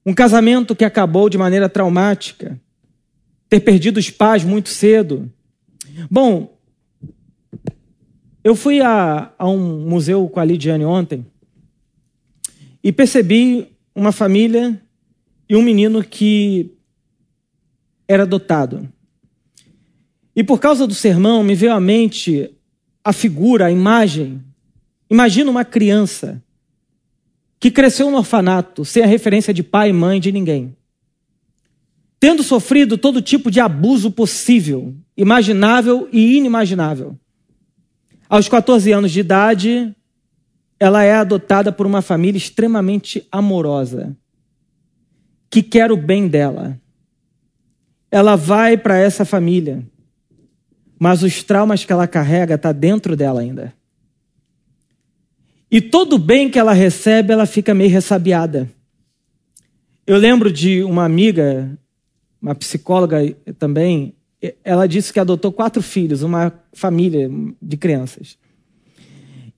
um 0.05 0.13
casamento 0.13 0.75
que 0.75 0.83
acabou 0.83 1.29
de 1.29 1.37
maneira 1.37 1.69
traumática, 1.69 2.59
ter 3.49 3.59
perdido 3.59 3.97
os 3.97 4.09
pais 4.09 4.43
muito 4.43 4.69
cedo. 4.69 5.31
Bom, 6.09 6.57
eu 8.43 8.55
fui 8.55 8.81
a, 8.81 9.31
a 9.37 9.47
um 9.47 9.87
museu 9.87 10.27
com 10.27 10.39
a 10.39 10.45
Lidiane 10.45 10.83
ontem 10.83 11.25
e 12.83 12.91
percebi 12.91 13.67
uma 13.95 14.11
família 14.11 14.81
e 15.47 15.55
um 15.55 15.61
menino 15.61 16.03
que 16.03 16.73
era 18.07 18.23
adotado. 18.23 18.89
E 20.35 20.43
por 20.43 20.59
causa 20.59 20.87
do 20.87 20.93
sermão, 20.93 21.43
me 21.43 21.55
veio 21.55 21.73
à 21.73 21.79
mente 21.79 22.51
a 23.03 23.13
figura, 23.13 23.67
a 23.67 23.71
imagem. 23.71 24.41
Imagina 25.09 25.51
uma 25.51 25.65
criança 25.65 26.41
que 27.59 27.71
cresceu 27.71 28.09
no 28.09 28.17
orfanato, 28.17 28.83
sem 28.83 29.03
a 29.03 29.07
referência 29.07 29.53
de 29.53 29.63
pai 29.63 29.93
mãe 29.93 30.19
de 30.19 30.31
ninguém, 30.31 30.75
tendo 32.19 32.43
sofrido 32.43 32.97
todo 32.97 33.21
tipo 33.21 33.49
de 33.49 33.59
abuso 33.59 34.11
possível, 34.11 34.93
imaginável 35.15 36.09
e 36.11 36.35
inimaginável. 36.35 37.17
Aos 38.27 38.49
14 38.49 38.91
anos 38.91 39.11
de 39.11 39.19
idade, 39.19 39.95
ela 40.79 41.03
é 41.03 41.13
adotada 41.13 41.71
por 41.71 41.85
uma 41.85 42.01
família 42.01 42.37
extremamente 42.37 43.25
amorosa, 43.31 44.13
que 45.49 45.63
quer 45.63 45.91
o 45.91 45.95
bem 45.95 46.27
dela. 46.27 46.77
Ela 48.11 48.35
vai 48.35 48.75
para 48.75 48.97
essa 48.97 49.23
família, 49.23 49.87
mas 51.03 51.21
os 51.21 51.43
traumas 51.43 51.83
que 51.83 51.91
ela 51.91 52.07
carrega 52.07 52.55
estão 52.55 52.71
tá 52.71 52.79
dentro 52.79 53.13
dela 53.13 53.41
ainda. 53.41 53.73
E 55.69 55.81
todo 55.81 56.17
bem 56.17 56.49
que 56.49 56.57
ela 56.57 56.71
recebe, 56.71 57.33
ela 57.33 57.45
fica 57.45 57.73
meio 57.73 57.89
ressabiada. 57.89 58.71
Eu 60.07 60.15
lembro 60.15 60.49
de 60.49 60.81
uma 60.81 61.03
amiga, 61.03 61.77
uma 62.41 62.55
psicóloga 62.55 63.19
também, 63.59 64.15
ela 64.63 64.87
disse 64.87 65.11
que 65.11 65.19
adotou 65.19 65.51
quatro 65.51 65.81
filhos, 65.81 66.23
uma 66.23 66.53
família 66.71 67.29
de 67.61 67.75
crianças. 67.75 68.37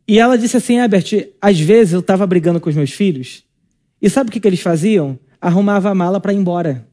E 0.07 0.17
ela 0.17 0.39
disse 0.39 0.57
assim, 0.57 0.77
Herbert, 0.77 1.29
às 1.39 1.59
vezes 1.59 1.93
eu 1.93 1.99
estava 1.99 2.25
brigando 2.25 2.59
com 2.59 2.71
os 2.71 2.75
meus 2.75 2.91
filhos, 2.91 3.43
e 4.01 4.09
sabe 4.09 4.31
o 4.31 4.33
que, 4.33 4.39
que 4.39 4.47
eles 4.47 4.61
faziam? 4.61 5.19
Arrumava 5.39 5.91
a 5.91 5.95
mala 5.95 6.19
para 6.19 6.33
ir 6.33 6.37
embora. 6.37 6.87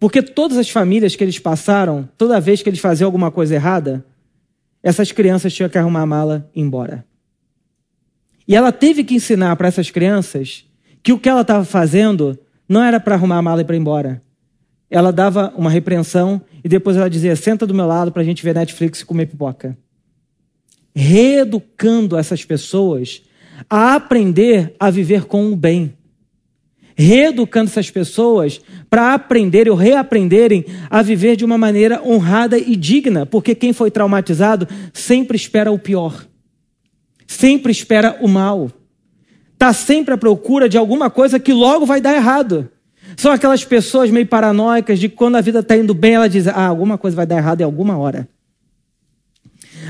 Porque 0.00 0.22
todas 0.22 0.56
as 0.56 0.70
famílias 0.70 1.14
que 1.14 1.22
eles 1.22 1.38
passaram, 1.38 2.08
toda 2.16 2.40
vez 2.40 2.62
que 2.62 2.70
eles 2.70 2.80
faziam 2.80 3.06
alguma 3.06 3.30
coisa 3.30 3.54
errada, 3.54 4.04
essas 4.82 5.12
crianças 5.12 5.52
tinham 5.52 5.68
que 5.68 5.76
arrumar 5.76 6.00
a 6.00 6.06
mala 6.06 6.50
e 6.54 6.60
ir 6.60 6.62
embora. 6.62 7.04
E 8.48 8.56
ela 8.56 8.72
teve 8.72 9.04
que 9.04 9.14
ensinar 9.14 9.54
para 9.56 9.68
essas 9.68 9.90
crianças 9.90 10.64
que 11.02 11.12
o 11.12 11.18
que 11.18 11.28
ela 11.28 11.42
estava 11.42 11.66
fazendo 11.66 12.38
não 12.66 12.82
era 12.82 12.98
para 12.98 13.14
arrumar 13.14 13.36
a 13.36 13.42
mala 13.42 13.60
e 13.60 13.64
para 13.64 13.76
ir 13.76 13.78
embora. 13.78 14.22
Ela 14.90 15.12
dava 15.12 15.52
uma 15.54 15.70
repreensão 15.70 16.40
e 16.64 16.68
depois 16.68 16.96
ela 16.96 17.10
dizia: 17.10 17.36
senta 17.36 17.66
do 17.66 17.74
meu 17.74 17.86
lado 17.86 18.10
para 18.10 18.22
a 18.22 18.24
gente 18.24 18.42
ver 18.42 18.54
Netflix 18.54 19.00
e 19.00 19.04
comer 19.04 19.26
pipoca. 19.26 19.76
Reeducando 20.94 22.16
essas 22.16 22.44
pessoas 22.44 23.22
a 23.68 23.94
aprender 23.94 24.74
a 24.80 24.90
viver 24.90 25.26
com 25.26 25.52
o 25.52 25.56
bem. 25.56 25.94
Reeducando 26.96 27.70
essas 27.70 27.90
pessoas 27.90 28.60
para 28.88 29.14
aprenderem 29.14 29.70
ou 29.70 29.78
reaprenderem 29.78 30.64
a 30.88 31.02
viver 31.02 31.36
de 31.36 31.44
uma 31.44 31.56
maneira 31.56 32.02
honrada 32.04 32.58
e 32.58 32.76
digna, 32.76 33.24
porque 33.24 33.54
quem 33.54 33.72
foi 33.72 33.90
traumatizado 33.90 34.68
sempre 34.92 35.36
espera 35.36 35.70
o 35.70 35.78
pior 35.78 36.28
sempre 37.30 37.70
espera 37.70 38.18
o 38.20 38.26
mal. 38.26 38.72
Está 39.52 39.72
sempre 39.72 40.14
à 40.14 40.18
procura 40.18 40.68
de 40.68 40.76
alguma 40.76 41.08
coisa 41.08 41.38
que 41.38 41.52
logo 41.52 41.86
vai 41.86 42.00
dar 42.00 42.16
errado. 42.16 42.68
São 43.16 43.30
aquelas 43.30 43.64
pessoas 43.64 44.10
meio 44.10 44.26
paranoicas 44.26 44.98
de 44.98 45.08
quando 45.08 45.36
a 45.36 45.40
vida 45.40 45.60
está 45.60 45.76
indo 45.76 45.94
bem, 45.94 46.14
ela 46.14 46.28
diz: 46.28 46.48
ah, 46.48 46.66
alguma 46.66 46.98
coisa 46.98 47.16
vai 47.16 47.26
dar 47.26 47.36
errado 47.36 47.60
em 47.60 47.64
alguma 47.64 47.96
hora. 47.96 48.28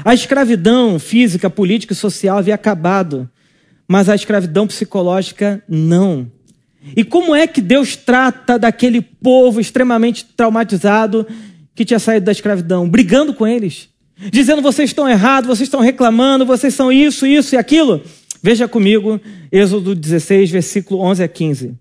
A 0.04 0.12
escravidão 0.12 0.98
física, 0.98 1.48
política 1.48 1.94
e 1.94 1.96
social 1.96 2.36
havia 2.36 2.54
acabado, 2.54 3.28
mas 3.88 4.10
a 4.10 4.14
escravidão 4.14 4.66
psicológica 4.66 5.64
não. 5.66 6.30
E 6.96 7.04
como 7.04 7.34
é 7.34 7.46
que 7.46 7.60
Deus 7.60 7.96
trata 7.96 8.58
daquele 8.58 9.00
povo 9.00 9.60
extremamente 9.60 10.24
traumatizado 10.24 11.26
que 11.74 11.84
tinha 11.84 11.98
saído 11.98 12.26
da 12.26 12.32
escravidão? 12.32 12.88
Brigando 12.88 13.34
com 13.34 13.46
eles 13.46 13.90
dizendo 14.28 14.60
vocês 14.60 14.90
estão 14.90 15.08
errados, 15.08 15.48
vocês 15.48 15.66
estão 15.66 15.80
reclamando, 15.80 16.44
vocês 16.44 16.74
são 16.74 16.92
isso, 16.92 17.26
isso 17.26 17.54
e 17.54 17.58
aquilo. 17.58 18.02
Veja 18.42 18.68
comigo, 18.68 19.20
Êxodo 19.50 19.94
16, 19.94 20.50
versículo 20.50 21.00
11 21.02 21.22
a 21.22 21.28
15. 21.28 21.74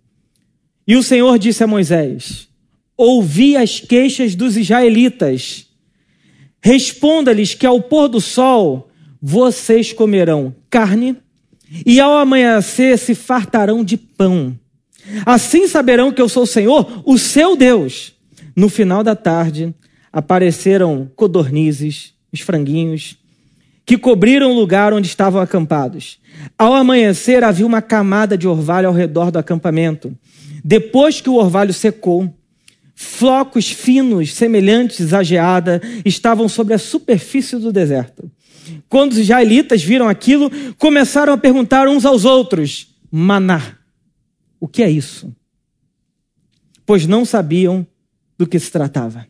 E 0.88 0.96
o 0.96 1.04
Senhor 1.04 1.38
disse 1.38 1.64
a 1.64 1.68
Moisés: 1.68 2.48
Ouvi 2.96 3.58
as 3.58 3.80
queixas 3.80 4.36
dos 4.36 4.56
israelitas. 4.56 5.66
Responda-lhes 6.62 7.54
que 7.54 7.66
ao 7.66 7.82
pôr 7.82 8.08
do 8.10 8.20
sol 8.20 8.90
vocês 9.22 9.94
comerão 9.94 10.54
carne 10.70 11.16
e 11.86 12.00
ao 12.00 12.18
amanhecer 12.18 12.98
se 12.98 13.16
fartarão 13.16 13.84
de 13.84 13.96
pão. 13.96 14.58
Assim 15.26 15.68
saberão 15.68 16.12
que 16.12 16.22
eu 16.22 16.30
sou 16.30 16.44
o 16.44 16.48
Senhor, 16.48 17.04
o 17.06 17.18
seu 17.18 17.56
Deus. 17.56 18.14
No 18.56 18.70
final 18.70 19.04
da 19.04 19.16
tarde 19.16 19.74
apareceram 20.12 21.10
codornizes 21.16 22.14
os 22.32 22.42
franguinhos, 22.42 23.18
que 23.86 23.98
cobriram 23.98 24.52
o 24.52 24.56
lugar 24.56 24.94
onde 24.94 25.08
estavam 25.08 25.42
acampados. 25.42 26.20
Ao 26.58 26.74
amanhecer, 26.74 27.44
havia 27.44 27.66
uma 27.66 27.82
camada 27.82 28.38
de 28.38 28.48
orvalho 28.48 28.88
ao 28.88 28.94
redor 28.94 29.32
do 29.32 29.40
acampamento. 29.40 30.16
Depois 30.64 31.22
que 31.22 31.30
o 31.30 31.36
orvalho 31.36 31.74
secou, 31.74 32.32
flocos 32.94 33.72
finos, 33.72 34.34
semelhantes 34.34 35.14
à 35.14 35.24
geada, 35.24 35.82
estavam 36.06 36.48
sobre 36.48 36.74
a 36.74 36.78
superfície 36.78 37.58
do 37.58 37.72
deserto. 37.72 38.30
Quando 38.88 39.14
os 39.14 39.18
israelitas 39.18 39.84
viram 39.84 40.08
aquilo, 40.08 40.52
começaram 40.78 41.34
a 41.34 41.38
perguntar 41.38 41.88
uns 41.88 42.06
aos 42.06 42.26
outros: 42.26 42.90
Maná, 43.12 43.79
o 44.60 44.68
que 44.68 44.84
é 44.84 44.90
isso? 44.90 45.34
Pois 46.86 47.06
não 47.06 47.24
sabiam 47.26 47.86
do 48.38 48.48
que 48.48 48.60
se 48.60 48.72
tratava. 48.72 49.28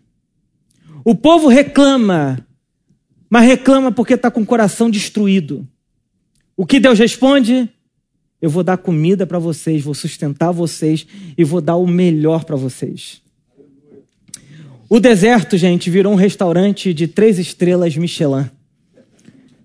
O 1.03 1.15
povo 1.15 1.47
reclama 1.47 2.45
mas 3.29 3.45
reclama 3.45 3.91
porque 3.91 4.15
está 4.15 4.31
com 4.31 4.41
o 4.41 4.45
coração 4.45 4.89
destruído. 4.89 5.67
O 6.57 6.65
que 6.65 6.79
Deus 6.79 6.97
responde? 6.97 7.69
Eu 8.41 8.49
vou 8.49 8.63
dar 8.63 8.77
comida 8.77 9.27
para 9.27 9.37
vocês, 9.37 9.83
vou 9.83 9.93
sustentar 9.93 10.51
vocês 10.51 11.05
e 11.37 11.43
vou 11.43 11.61
dar 11.61 11.75
o 11.75 11.85
melhor 11.85 12.43
para 12.43 12.55
vocês. 12.55 13.21
O 14.89 14.99
deserto, 14.99 15.55
gente, 15.55 15.89
virou 15.89 16.11
um 16.11 16.15
restaurante 16.15 16.93
de 16.93 17.07
três 17.07 17.37
estrelas 17.37 17.95
Michelin. 17.95 18.49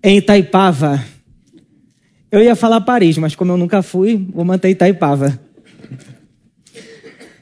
Em 0.03 0.17
Itaipava. 0.17 1.03
Eu 2.31 2.43
ia 2.43 2.55
falar 2.55 2.81
Paris, 2.81 3.17
mas 3.17 3.33
como 3.33 3.51
eu 3.51 3.57
nunca 3.57 3.81
fui, 3.81 4.27
vou 4.31 4.45
manter 4.45 4.69
Itaipava. 4.69 5.39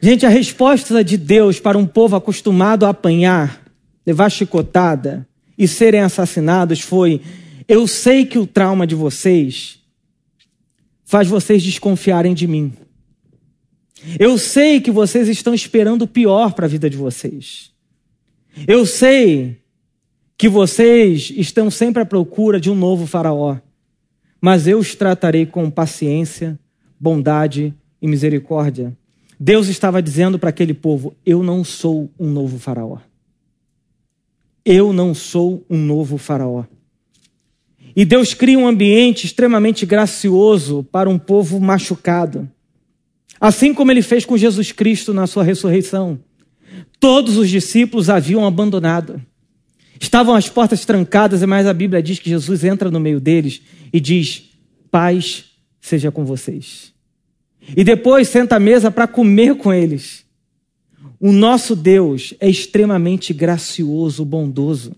Gente, 0.04 0.26
a 0.26 0.30
resposta 0.30 1.02
de 1.02 1.16
Deus 1.16 1.62
para 1.62 1.78
um 1.78 1.88
povo 1.88 2.18
acostumado 2.18 2.86
a 2.86 2.90
apanhar, 2.90 3.64
levar 4.06 4.30
chicotada 4.30 5.26
e 5.58 5.66
serem 5.66 6.02
assassinados 6.02 6.82
foi: 6.82 7.22
Eu 7.70 7.88
sei 7.88 8.26
que 8.26 8.38
o 8.38 8.46
trauma 8.46 8.86
de 8.86 8.96
vocês 8.96 9.80
faz 11.06 11.30
vocês 11.30 11.64
desconfiarem 11.64 12.34
de 12.34 12.46
mim. 12.48 12.74
Eu 14.20 14.38
sei 14.38 14.82
que 14.82 14.92
vocês 14.92 15.30
estão 15.30 15.54
esperando 15.54 16.02
o 16.02 16.08
pior 16.08 16.52
para 16.52 16.66
a 16.66 16.70
vida 16.70 16.90
de 16.90 16.98
vocês. 16.98 17.72
Eu 18.68 18.86
sei 18.86 19.62
que 20.38 20.50
vocês 20.50 21.32
estão 21.34 21.72
sempre 21.72 22.02
à 22.02 22.06
procura 22.06 22.60
de 22.60 22.70
um 22.70 22.76
novo 22.76 23.08
Faraó, 23.08 23.56
mas 24.42 24.68
eu 24.68 24.80
os 24.80 24.96
tratarei 24.96 25.46
com 25.46 25.72
paciência, 25.72 26.60
bondade 27.00 27.74
e 28.02 28.08
misericórdia. 28.10 28.94
Deus 29.40 29.68
estava 29.68 30.02
dizendo 30.02 30.38
para 30.38 30.50
aquele 30.50 30.74
povo: 30.74 31.16
Eu 31.26 31.44
não 31.44 31.64
sou 31.64 32.10
um 32.20 32.30
novo 32.30 32.60
Faraó. 32.60 32.98
Eu 34.66 34.94
não 34.94 35.14
sou 35.14 35.66
um 35.70 35.78
novo 35.78 36.18
Faraó. 36.18 36.64
E 37.96 38.06
Deus 38.06 38.34
cria 38.34 38.58
um 38.58 38.68
ambiente 38.68 39.26
extremamente 39.26 39.86
gracioso 39.86 40.84
para 40.92 41.10
um 41.10 41.20
povo 41.20 41.60
machucado. 41.60 42.50
Assim 43.40 43.74
como 43.74 43.92
ele 43.92 44.02
fez 44.02 44.26
com 44.26 44.38
Jesus 44.38 44.72
Cristo 44.72 45.14
na 45.14 45.28
sua 45.28 45.44
ressurreição. 45.44 46.20
Todos 47.00 47.38
os 47.38 47.50
discípulos 47.50 48.10
haviam 48.10 48.46
abandonado. 48.46 49.22
Estavam 50.00 50.34
as 50.34 50.50
portas 50.50 50.86
trancadas, 50.86 51.44
mas 51.44 51.68
a 51.68 51.74
Bíblia 51.74 52.02
diz 52.02 52.20
que 52.20 52.30
Jesus 52.30 52.64
entra 52.64 52.90
no 52.90 53.00
meio 53.00 53.20
deles 53.20 53.62
e 53.92 54.00
diz: 54.00 54.50
Paz 54.90 55.46
seja 55.80 56.12
com 56.12 56.26
vocês. 56.26 56.93
E 57.76 57.84
depois 57.84 58.28
senta 58.28 58.58
à 58.58 58.60
mesa 58.60 58.92
para 58.92 59.08
comer 59.08 59.56
com 59.56 59.74
eles. 59.74 60.26
O 61.20 61.32
nosso 61.32 61.76
Deus 61.76 62.34
é 62.40 62.50
extremamente 62.50 63.34
gracioso, 63.34 64.26
bondoso. 64.26 64.94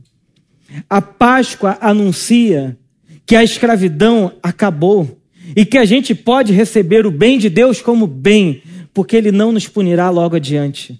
A 0.89 1.01
Páscoa 1.01 1.77
anuncia 1.79 2.77
que 3.25 3.35
a 3.35 3.43
escravidão 3.43 4.33
acabou 4.41 5.19
e 5.55 5.65
que 5.65 5.77
a 5.77 5.85
gente 5.85 6.15
pode 6.15 6.51
receber 6.51 7.05
o 7.05 7.11
bem 7.11 7.37
de 7.37 7.49
Deus 7.49 7.81
como 7.81 8.07
bem, 8.07 8.63
porque 8.93 9.15
Ele 9.15 9.31
não 9.31 9.51
nos 9.51 9.67
punirá 9.67 10.09
logo 10.09 10.35
adiante. 10.35 10.99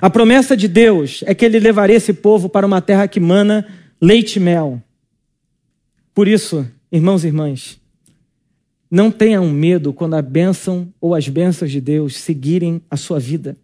A 0.00 0.10
promessa 0.10 0.56
de 0.56 0.68
Deus 0.68 1.24
é 1.26 1.34
que 1.34 1.44
Ele 1.44 1.58
levaria 1.58 1.96
esse 1.96 2.12
povo 2.12 2.48
para 2.48 2.66
uma 2.66 2.80
terra 2.80 3.08
que 3.08 3.18
mana 3.18 3.66
leite 4.00 4.36
e 4.36 4.40
mel. 4.40 4.82
Por 6.14 6.28
isso, 6.28 6.66
irmãos 6.92 7.24
e 7.24 7.28
irmãs, 7.28 7.80
não 8.90 9.10
tenham 9.10 9.48
medo 9.50 9.92
quando 9.92 10.14
a 10.14 10.22
bênção 10.22 10.92
ou 11.00 11.14
as 11.14 11.28
bênçãos 11.28 11.70
de 11.70 11.80
Deus 11.80 12.16
seguirem 12.16 12.80
a 12.90 12.96
sua 12.96 13.20
vida. 13.20 13.56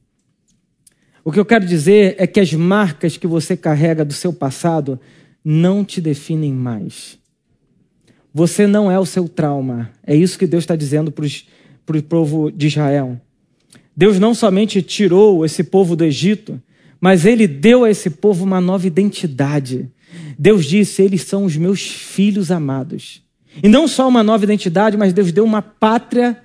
O 1.25 1.33
que 1.33 1.41
eu 1.41 1.45
quero 1.45 1.65
dizer 1.65 2.15
é 2.19 2.27
que 2.27 2.39
as 2.39 2.53
marcas 2.53 3.17
que 3.17 3.27
você 3.27 3.57
carrega 3.57 4.05
do 4.05 4.13
seu 4.13 4.33
passado 4.33 5.01
não 5.43 5.83
te 5.83 6.01
definem 6.01 6.53
mais. 6.53 7.19
Você 8.33 8.67
não 8.67 8.91
é 8.91 8.99
o 8.99 9.07
seu 9.07 9.27
trauma. 9.27 9.91
É 10.07 10.15
isso 10.15 10.39
que 10.39 10.47
Deus 10.47 10.65
está 10.65 10.77
dizendo 10.77 11.11
para 11.11 11.97
o 11.97 12.03
povo 12.03 12.51
de 12.51 12.67
Israel. 12.67 13.19
Deus 13.97 14.19
não 14.19 14.35
somente 14.35 14.83
tirou 14.83 15.45
esse 15.47 15.65
povo 15.65 15.97
do 15.97 16.05
Egito, 16.05 16.61
mas 17.01 17.25
ele 17.25 17.47
deu 17.47 17.85
a 17.85 17.91
esse 17.91 18.11
povo 18.11 18.45
uma 18.45 18.61
nova 18.61 18.87
identidade. 18.87 19.91
Deus 20.39 20.67
disse: 20.67 21.01
Eles 21.01 21.23
são 21.23 21.45
os 21.45 21.57
meus 21.57 21.81
filhos 21.81 22.51
amados. 22.51 23.24
E 23.63 23.69
não 23.69 23.87
só 23.87 24.09
uma 24.09 24.23
nova 24.23 24.45
identidade, 24.45 24.97
mas 24.97 25.13
Deus 25.13 25.33
deu 25.33 25.45
uma 25.45 25.63
pátria, 25.63 26.41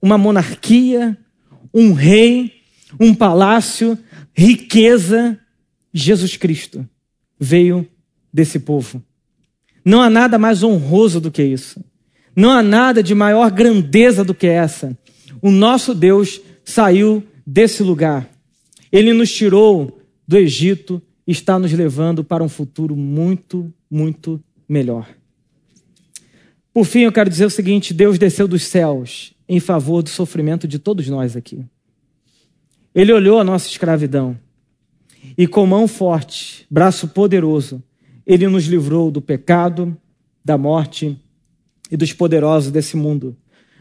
uma 0.00 0.16
monarquia, 0.16 1.16
um 1.72 1.92
rei, 1.92 2.52
um 2.98 3.14
palácio, 3.14 3.98
riqueza. 4.34 5.38
Jesus 5.92 6.36
Cristo 6.36 6.86
veio 7.38 7.88
desse 8.32 8.58
povo. 8.58 9.02
Não 9.84 10.00
há 10.00 10.10
nada 10.10 10.38
mais 10.38 10.62
honroso 10.62 11.20
do 11.20 11.30
que 11.30 11.42
isso. 11.42 11.82
Não 12.34 12.50
há 12.50 12.62
nada 12.62 13.02
de 13.02 13.14
maior 13.14 13.50
grandeza 13.50 14.24
do 14.24 14.34
que 14.34 14.46
essa. 14.46 14.96
O 15.40 15.50
nosso 15.50 15.94
Deus 15.94 16.40
saiu 16.64 17.22
desse 17.46 17.82
lugar. 17.82 18.28
Ele 18.90 19.12
nos 19.12 19.32
tirou 19.32 20.02
do 20.26 20.36
Egito 20.36 21.00
e 21.26 21.32
está 21.32 21.58
nos 21.58 21.72
levando 21.72 22.24
para 22.24 22.42
um 22.42 22.48
futuro 22.48 22.96
muito, 22.96 23.72
muito 23.90 24.42
melhor. 24.68 25.08
Por 26.76 26.84
fim, 26.84 27.00
eu 27.00 27.10
quero 27.10 27.30
dizer 27.30 27.46
o 27.46 27.50
seguinte: 27.50 27.94
Deus 27.94 28.18
desceu 28.18 28.46
dos 28.46 28.64
céus 28.64 29.32
em 29.48 29.58
favor 29.58 30.02
do 30.02 30.10
sofrimento 30.10 30.68
de 30.68 30.78
todos 30.78 31.08
nós 31.08 31.34
aqui. 31.34 31.64
Ele 32.94 33.14
olhou 33.14 33.40
a 33.40 33.44
nossa 33.44 33.66
escravidão 33.66 34.38
e, 35.38 35.46
com 35.46 35.64
mão 35.64 35.88
forte, 35.88 36.66
braço 36.70 37.08
poderoso, 37.08 37.82
ele 38.26 38.46
nos 38.46 38.66
livrou 38.66 39.10
do 39.10 39.22
pecado, 39.22 39.96
da 40.44 40.58
morte 40.58 41.18
e 41.90 41.96
dos 41.96 42.12
poderosos 42.12 42.70
desse 42.70 42.94
mundo. 42.94 43.34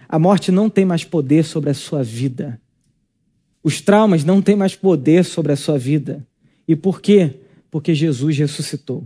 A 0.08 0.18
morte 0.18 0.50
não 0.50 0.70
tem 0.70 0.86
mais 0.86 1.04
poder 1.04 1.44
sobre 1.44 1.72
a 1.72 1.74
sua 1.74 2.02
vida. 2.02 2.62
Os 3.62 3.82
traumas 3.82 4.24
não 4.24 4.42
têm 4.42 4.56
mais 4.56 4.74
poder 4.74 5.26
sobre 5.26 5.52
a 5.52 5.58
sua 5.58 5.78
vida. 5.78 6.26
E 6.66 6.78
por 6.78 7.02
quê? 7.02 7.42
Porque 7.70 7.94
Jesus 7.94 8.38
ressuscitou. 8.38 9.06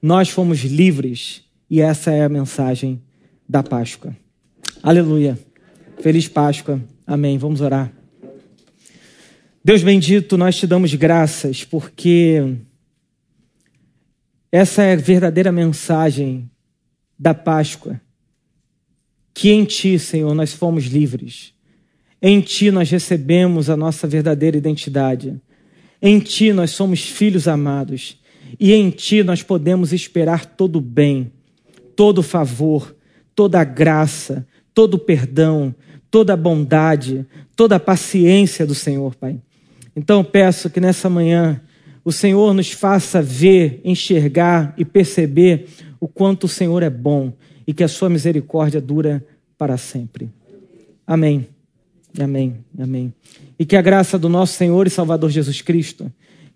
Nós 0.00 0.28
fomos 0.28 0.60
livres 0.60 1.42
e 1.72 1.80
essa 1.80 2.10
é 2.10 2.22
a 2.22 2.28
mensagem 2.28 3.00
da 3.48 3.62
Páscoa. 3.62 4.14
Aleluia. 4.82 5.38
Feliz 6.02 6.28
Páscoa. 6.28 6.78
Amém. 7.06 7.38
Vamos 7.38 7.62
orar. 7.62 7.90
Deus 9.64 9.82
bendito, 9.82 10.36
nós 10.36 10.54
te 10.54 10.66
damos 10.66 10.92
graças 10.92 11.64
porque 11.64 12.58
essa 14.52 14.82
é 14.82 14.92
a 14.92 14.96
verdadeira 14.96 15.50
mensagem 15.50 16.50
da 17.18 17.32
Páscoa. 17.32 17.98
Que 19.32 19.48
em 19.48 19.64
Ti, 19.64 19.98
Senhor, 19.98 20.34
nós 20.34 20.52
fomos 20.52 20.84
livres. 20.84 21.54
Em 22.20 22.42
Ti 22.42 22.70
nós 22.70 22.90
recebemos 22.90 23.70
a 23.70 23.78
nossa 23.78 24.06
verdadeira 24.06 24.58
identidade. 24.58 25.40
Em 26.02 26.20
Ti 26.20 26.52
nós 26.52 26.72
somos 26.72 27.02
filhos 27.02 27.48
amados. 27.48 28.20
E 28.60 28.74
em 28.74 28.90
Ti 28.90 29.22
nós 29.22 29.42
podemos 29.42 29.94
esperar 29.94 30.44
todo 30.44 30.76
o 30.76 30.82
bem, 30.82 31.32
todo 31.96 32.22
favor, 32.22 32.94
toda 33.34 33.62
graça, 33.64 34.46
todo 34.74 34.98
perdão, 34.98 35.74
toda 36.10 36.36
bondade, 36.36 37.26
toda 37.56 37.80
paciência 37.80 38.66
do 38.66 38.74
Senhor, 38.74 39.14
Pai. 39.14 39.38
Então 39.94 40.24
peço 40.24 40.70
que 40.70 40.80
nessa 40.80 41.08
manhã 41.08 41.60
o 42.04 42.10
Senhor 42.10 42.52
nos 42.52 42.72
faça 42.72 43.22
ver, 43.22 43.80
enxergar 43.84 44.74
e 44.76 44.84
perceber 44.84 45.66
o 46.00 46.08
quanto 46.08 46.44
o 46.44 46.48
Senhor 46.48 46.82
é 46.82 46.90
bom 46.90 47.32
e 47.66 47.72
que 47.72 47.84
a 47.84 47.88
sua 47.88 48.08
misericórdia 48.08 48.80
dura 48.80 49.24
para 49.56 49.76
sempre. 49.76 50.30
Amém. 51.06 51.46
Amém. 52.18 52.56
Amém. 52.78 53.14
E 53.58 53.64
que 53.64 53.76
a 53.76 53.82
graça 53.82 54.18
do 54.18 54.28
nosso 54.28 54.54
Senhor 54.54 54.86
e 54.86 54.90
Salvador 54.90 55.30
Jesus 55.30 55.62
Cristo, 55.62 56.12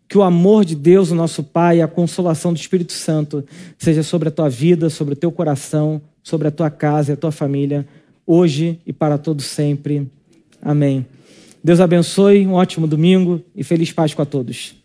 que 0.08 0.16
o 0.16 0.22
amor 0.22 0.64
de 0.64 0.74
Deus, 0.74 1.10
o 1.10 1.14
nosso 1.14 1.42
Pai, 1.42 1.80
a 1.80 1.88
consolação 1.88 2.52
do 2.52 2.58
Espírito 2.58 2.92
Santo 2.92 3.44
seja 3.78 4.02
sobre 4.02 4.28
a 4.28 4.32
tua 4.32 4.48
vida, 4.48 4.88
sobre 4.88 5.14
o 5.14 5.16
teu 5.16 5.32
coração, 5.32 6.00
sobre 6.22 6.48
a 6.48 6.50
tua 6.50 6.70
casa 6.70 7.12
e 7.12 7.14
a 7.14 7.16
tua 7.16 7.32
família, 7.32 7.86
hoje 8.26 8.78
e 8.86 8.92
para 8.92 9.18
todo 9.18 9.42
sempre. 9.42 10.10
Amém. 10.62 11.06
Deus 11.62 11.80
abençoe, 11.80 12.46
um 12.46 12.52
ótimo 12.52 12.86
domingo 12.86 13.42
e 13.54 13.64
feliz 13.64 13.92
Páscoa 13.92 14.22
a 14.22 14.26
todos. 14.26 14.76